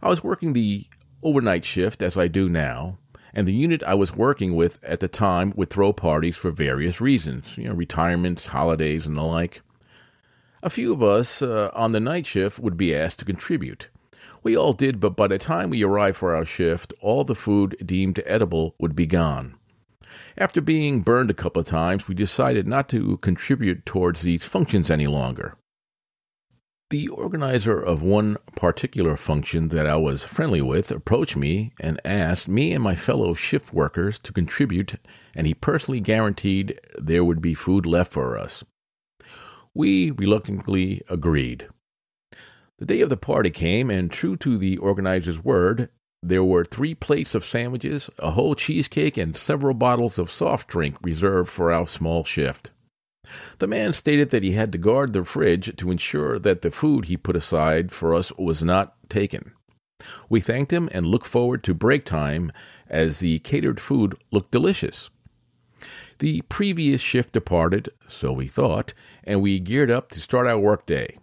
I 0.02 0.10
was 0.10 0.24
working 0.24 0.54
the 0.54 0.86
overnight 1.24 1.66
shift 1.66 2.02
as 2.02 2.18
I 2.18 2.28
do 2.28 2.50
now, 2.50 2.98
and 3.34 3.48
the 3.48 3.54
unit 3.54 3.84
I 3.84 3.96
was 3.96 4.16
working 4.16 4.56
with 4.56 4.84
at 4.84 5.00
the 5.00 5.08
time 5.08 5.54
would 5.56 5.70
throw 5.70 5.94
parties 5.94 6.38
for 6.38 6.52
various 6.52 7.02
reasons, 7.02 7.58
you 7.58 7.68
know, 7.68 7.74
retirements, 7.74 8.48
holidays, 8.48 9.08
and 9.08 9.18
the 9.18 9.24
like. 9.24 9.62
A 10.64 10.70
few 10.70 10.94
of 10.94 11.04
us 11.04 11.42
uh, 11.42 11.72
on 11.74 11.92
the 11.92 12.00
night 12.00 12.26
shift 12.26 12.58
would 12.58 12.78
be 12.78 12.96
asked 12.96 13.20
to 13.20 13.26
contribute. 13.26 13.90
We 14.44 14.56
all 14.56 14.72
did, 14.72 15.02
but 15.02 15.18
by 15.18 15.28
the 15.28 15.38
time 15.38 15.70
we 15.70 15.84
arrived 15.84 16.16
for 16.16 16.34
our 16.34 16.46
shift, 16.46 16.94
all 17.02 17.26
the 17.26 17.36
food 17.36 17.76
deemed 17.86 18.22
edible 18.26 18.74
would 18.80 18.96
be 18.96 19.06
gone. 19.06 19.58
After 20.38 20.62
being 20.62 21.02
burned 21.02 21.30
a 21.30 21.34
couple 21.34 21.60
of 21.60 21.66
times, 21.66 22.08
we 22.08 22.16
decided 22.16 22.66
not 22.66 22.88
to 22.90 23.18
contribute 23.18 23.86
towards 23.86 24.22
these 24.22 24.46
functions 24.46 24.90
any 24.90 25.06
longer. 25.06 25.58
The 26.90 27.10
organizer 27.10 27.78
of 27.78 28.02
one 28.02 28.38
particular 28.56 29.18
function 29.18 29.68
that 29.68 29.86
I 29.86 29.98
was 29.98 30.24
friendly 30.24 30.62
with 30.62 30.92
approached 30.92 31.36
me 31.36 31.74
and 31.82 32.00
asked 32.06 32.48
me 32.48 32.72
and 32.72 32.82
my 32.82 32.96
fellow 32.96 33.34
shift 33.34 33.74
workers 33.74 34.18
to 34.20 34.32
contribute, 34.32 34.96
and 35.36 35.46
he 35.46 35.54
personally 35.54 36.00
guaranteed 36.00 36.80
there 36.98 37.26
would 37.26 37.42
be 37.42 37.54
food 37.54 37.86
left 37.86 38.14
for 38.14 38.38
us. 38.38 38.64
We 39.76 40.12
reluctantly 40.12 41.02
agreed. 41.10 41.68
The 42.78 42.86
day 42.86 43.02
of 43.02 43.10
the 43.10 43.18
party 43.18 43.50
came, 43.50 43.90
and 43.90 44.12
true 44.12 44.36
to 44.38 44.58
the 44.58 44.78
organizer's 44.78 45.44
word, 45.44 45.90
there 46.22 46.44
were 46.44 46.64
three 46.64 46.96
plates 46.96 47.36
of 47.36 47.44
sandwiches, 47.44 48.10
a 48.20 48.32
whole 48.32 48.56
cheesecake, 48.56 49.18
and 49.18 49.36
several 49.36 49.74
bottles 49.74 50.18
of 50.18 50.32
soft 50.32 50.68
drink 50.68 50.98
reserved 51.02 51.50
for 51.50 51.72
our 51.72 51.88
small 51.88 52.24
shift. 52.24 52.72
The 53.60 53.68
man 53.68 53.94
stated 53.94 54.30
that 54.32 54.44
he 54.44 54.52
had 54.52 54.72
to 54.74 54.78
guard 54.78 55.14
the 55.14 55.24
fridge 55.24 55.76
to 55.78 55.92
ensure 55.92 56.40
that 56.40 56.62
the 56.62 56.72
food 56.72 57.06
he 57.06 57.18
put 57.18 57.36
aside 57.36 57.92
for 57.92 58.14
us 58.14 58.32
was 58.38 58.64
not 58.64 58.96
taken. 59.10 59.54
We 60.30 60.42
thanked 60.42 60.72
him 60.72 60.90
and 60.92 61.06
looked 61.06 61.28
forward 61.28 61.64
to 61.64 61.74
break 61.74 62.06
time 62.06 62.52
as 62.90 63.20
the 63.20 63.40
catered 63.40 63.80
food 63.80 64.16
looked 64.32 64.52
delicious. 64.52 65.10
The 66.24 66.42
previous 66.44 67.02
shift 67.02 67.34
departed, 67.34 67.90
so 68.08 68.32
we 68.32 68.48
thought, 68.48 68.94
and 69.26 69.42
we 69.42 69.60
geared 69.60 69.92
up 69.92 70.10
to 70.12 70.22
start 70.22 70.48
our 70.48 70.58
workday. 70.58 71.18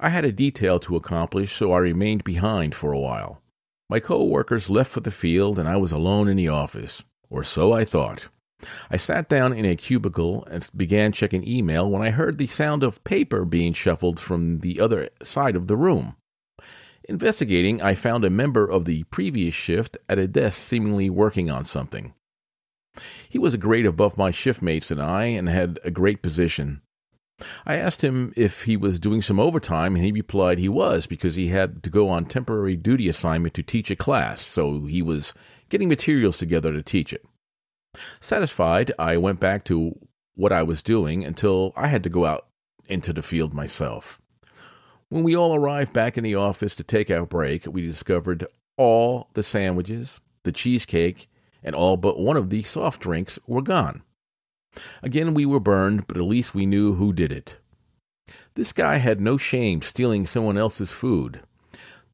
I 0.00 0.08
had 0.08 0.24
a 0.24 0.32
detail 0.32 0.80
to 0.80 0.96
accomplish, 0.96 1.52
so 1.52 1.70
I 1.70 1.78
remained 1.78 2.24
behind 2.24 2.74
for 2.74 2.90
a 2.90 2.98
while. 2.98 3.40
My 3.88 4.00
co 4.00 4.24
workers 4.24 4.68
left 4.68 4.90
for 4.90 4.98
the 4.98 5.12
field, 5.12 5.56
and 5.56 5.68
I 5.68 5.76
was 5.76 5.92
alone 5.92 6.26
in 6.26 6.36
the 6.36 6.48
office, 6.48 7.04
or 7.28 7.44
so 7.44 7.72
I 7.72 7.84
thought. 7.84 8.28
I 8.90 8.96
sat 8.96 9.28
down 9.28 9.52
in 9.52 9.64
a 9.64 9.76
cubicle 9.76 10.44
and 10.50 10.68
began 10.76 11.12
checking 11.12 11.46
email 11.46 11.88
when 11.88 12.02
I 12.02 12.10
heard 12.10 12.36
the 12.36 12.48
sound 12.48 12.82
of 12.82 13.04
paper 13.04 13.44
being 13.44 13.72
shuffled 13.72 14.18
from 14.18 14.58
the 14.58 14.80
other 14.80 15.10
side 15.22 15.54
of 15.54 15.68
the 15.68 15.76
room. 15.76 16.16
Investigating, 17.08 17.80
I 17.80 17.94
found 17.94 18.24
a 18.24 18.30
member 18.30 18.68
of 18.68 18.84
the 18.84 19.04
previous 19.04 19.54
shift 19.54 19.96
at 20.08 20.18
a 20.18 20.26
desk 20.26 20.58
seemingly 20.60 21.08
working 21.08 21.50
on 21.50 21.64
something. 21.64 22.14
He 23.28 23.38
was 23.38 23.54
a 23.54 23.58
grade 23.58 23.86
above 23.86 24.18
my 24.18 24.30
shiftmates 24.30 24.90
and 24.90 25.00
I 25.00 25.24
and 25.26 25.48
had 25.48 25.78
a 25.84 25.90
great 25.90 26.22
position. 26.22 26.82
I 27.64 27.76
asked 27.76 28.02
him 28.02 28.32
if 28.36 28.64
he 28.64 28.76
was 28.76 29.00
doing 29.00 29.22
some 29.22 29.40
overtime, 29.40 29.96
and 29.96 30.04
he 30.04 30.12
replied 30.12 30.58
he 30.58 30.68
was 30.68 31.06
because 31.06 31.36
he 31.36 31.48
had 31.48 31.82
to 31.82 31.90
go 31.90 32.08
on 32.08 32.26
temporary 32.26 32.76
duty 32.76 33.08
assignment 33.08 33.54
to 33.54 33.62
teach 33.62 33.90
a 33.90 33.96
class, 33.96 34.42
so 34.42 34.86
he 34.86 35.00
was 35.00 35.32
getting 35.70 35.88
materials 35.88 36.36
together 36.36 36.72
to 36.72 36.82
teach 36.82 37.12
it. 37.12 37.24
Satisfied, 38.20 38.92
I 38.98 39.16
went 39.16 39.40
back 39.40 39.64
to 39.66 39.98
what 40.34 40.52
I 40.52 40.62
was 40.62 40.82
doing 40.82 41.24
until 41.24 41.72
I 41.76 41.88
had 41.88 42.02
to 42.04 42.10
go 42.10 42.26
out 42.26 42.46
into 42.88 43.12
the 43.12 43.22
field 43.22 43.54
myself. 43.54 44.20
When 45.08 45.22
we 45.22 45.36
all 45.36 45.54
arrived 45.54 45.92
back 45.92 46.16
in 46.16 46.24
the 46.24 46.36
office 46.36 46.74
to 46.76 46.84
take 46.84 47.10
our 47.10 47.26
break, 47.26 47.66
we 47.66 47.86
discovered 47.86 48.46
all 48.76 49.28
the 49.34 49.42
sandwiches, 49.42 50.20
the 50.44 50.52
cheesecake, 50.52 51.28
and 51.62 51.74
all 51.74 51.96
but 51.96 52.18
one 52.18 52.36
of 52.36 52.50
the 52.50 52.62
soft 52.62 53.00
drinks 53.00 53.38
were 53.46 53.62
gone. 53.62 54.02
Again, 55.02 55.34
we 55.34 55.46
were 55.46 55.60
burned, 55.60 56.06
but 56.06 56.16
at 56.16 56.22
least 56.22 56.54
we 56.54 56.66
knew 56.66 56.94
who 56.94 57.12
did 57.12 57.32
it. 57.32 57.58
This 58.54 58.72
guy 58.72 58.96
had 58.96 59.20
no 59.20 59.36
shame 59.36 59.82
stealing 59.82 60.26
someone 60.26 60.56
else's 60.56 60.92
food. 60.92 61.40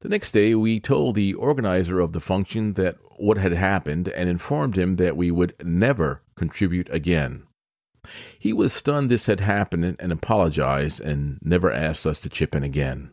The 0.00 0.08
next 0.08 0.32
day, 0.32 0.54
we 0.54 0.80
told 0.80 1.14
the 1.14 1.34
organizer 1.34 2.00
of 2.00 2.12
the 2.12 2.20
function 2.20 2.74
that 2.74 2.96
what 3.16 3.38
had 3.38 3.52
happened 3.52 4.08
and 4.08 4.28
informed 4.28 4.76
him 4.76 4.96
that 4.96 5.16
we 5.16 5.30
would 5.30 5.54
never 5.64 6.22
contribute 6.36 6.88
again. 6.90 7.46
He 8.38 8.52
was 8.52 8.72
stunned 8.72 9.10
this 9.10 9.26
had 9.26 9.40
happened 9.40 9.96
and 9.98 10.12
apologized 10.12 11.00
and 11.00 11.38
never 11.42 11.72
asked 11.72 12.06
us 12.06 12.20
to 12.20 12.28
chip 12.28 12.54
in 12.54 12.62
again. 12.62 13.10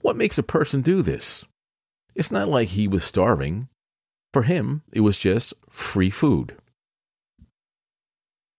What 0.00 0.16
makes 0.16 0.36
a 0.36 0.42
person 0.42 0.82
do 0.82 1.00
this? 1.00 1.44
It's 2.14 2.30
not 2.30 2.48
like 2.48 2.68
he 2.68 2.86
was 2.86 3.02
starving. 3.02 3.68
For 4.34 4.42
him, 4.42 4.82
it 4.92 5.02
was 5.02 5.16
just 5.16 5.54
free 5.70 6.10
food. 6.10 6.56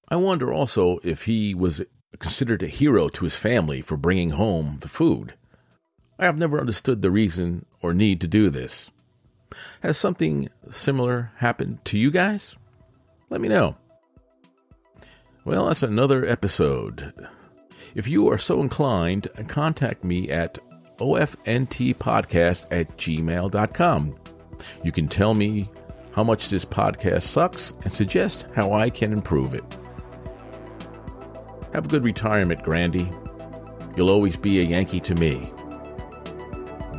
I 0.08 0.16
wonder 0.16 0.54
also 0.54 1.00
if 1.04 1.24
he 1.24 1.54
was 1.54 1.82
considered 2.18 2.64
a 2.64 2.68
hero 2.68 3.10
to 3.10 3.26
his 3.26 3.36
family 3.36 3.82
for 3.82 3.98
bringing 3.98 4.30
home 4.30 4.78
the 4.80 4.88
food. 4.88 5.34
I 6.18 6.24
have 6.24 6.38
never 6.38 6.62
understood 6.62 7.02
the 7.02 7.12
reason 7.12 7.66
or 7.82 7.94
need 7.94 8.22
to 8.22 8.28
do 8.30 8.50
this. 8.50 8.90
Has 9.84 9.98
something 9.98 10.48
similar 10.72 11.34
happened 11.40 11.84
to 11.84 11.98
you 11.98 12.10
guys? 12.10 12.56
Let 13.30 13.42
me 13.42 13.50
know. 13.50 13.76
Well, 15.44 15.66
that's 15.66 15.84
another 15.84 16.26
episode. 16.26 17.14
If 17.96 18.08
you 18.08 18.32
are 18.32 18.38
so 18.38 18.62
inclined, 18.62 19.28
contact 19.50 20.06
me 20.06 20.30
at 20.30 20.58
ofntpodcast 21.00 22.68
at 22.72 22.98
gmail.com. 22.98 24.16
You 24.84 24.92
can 24.92 25.08
tell 25.08 25.34
me 25.34 25.70
how 26.12 26.24
much 26.24 26.50
this 26.50 26.66
podcast 26.66 27.24
sucks 27.24 27.74
and 27.84 27.94
suggest 27.94 28.48
how 28.56 28.72
I 28.72 28.90
can 28.90 29.12
improve 29.12 29.54
it. 29.54 29.78
Have 31.74 31.86
a 31.86 31.90
good 31.90 32.04
retirement, 32.04 32.64
Grandy. 32.64 33.12
You'll 33.98 34.10
always 34.12 34.38
be 34.38 34.60
a 34.60 34.64
Yankee 34.64 35.02
to 35.02 35.16
me. 35.16 35.52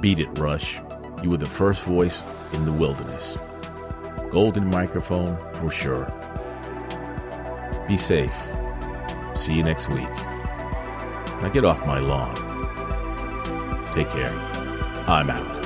Beat 0.01 0.21
it, 0.21 0.39
Rush. 0.39 0.79
You 1.23 1.31
were 1.31 1.39
the 1.39 1.47
first 1.47 1.83
voice 1.85 2.23
in 2.53 2.65
the 2.67 2.73
wilderness. 2.73 3.39
Golden 4.31 4.69
microphone 4.69 5.37
for 5.55 5.71
sure. 5.71 6.05
Be 7.89 7.97
safe. 7.97 8.37
See 9.35 9.55
you 9.55 9.63
next 9.63 9.89
week. 9.89 10.15
Now 11.41 11.51
get 11.53 11.65
off 11.65 11.87
my 11.87 11.99
lawn. 11.99 12.35
Take 13.95 14.11
care. 14.11 14.33
I'm 15.07 15.31
out. 15.31 15.66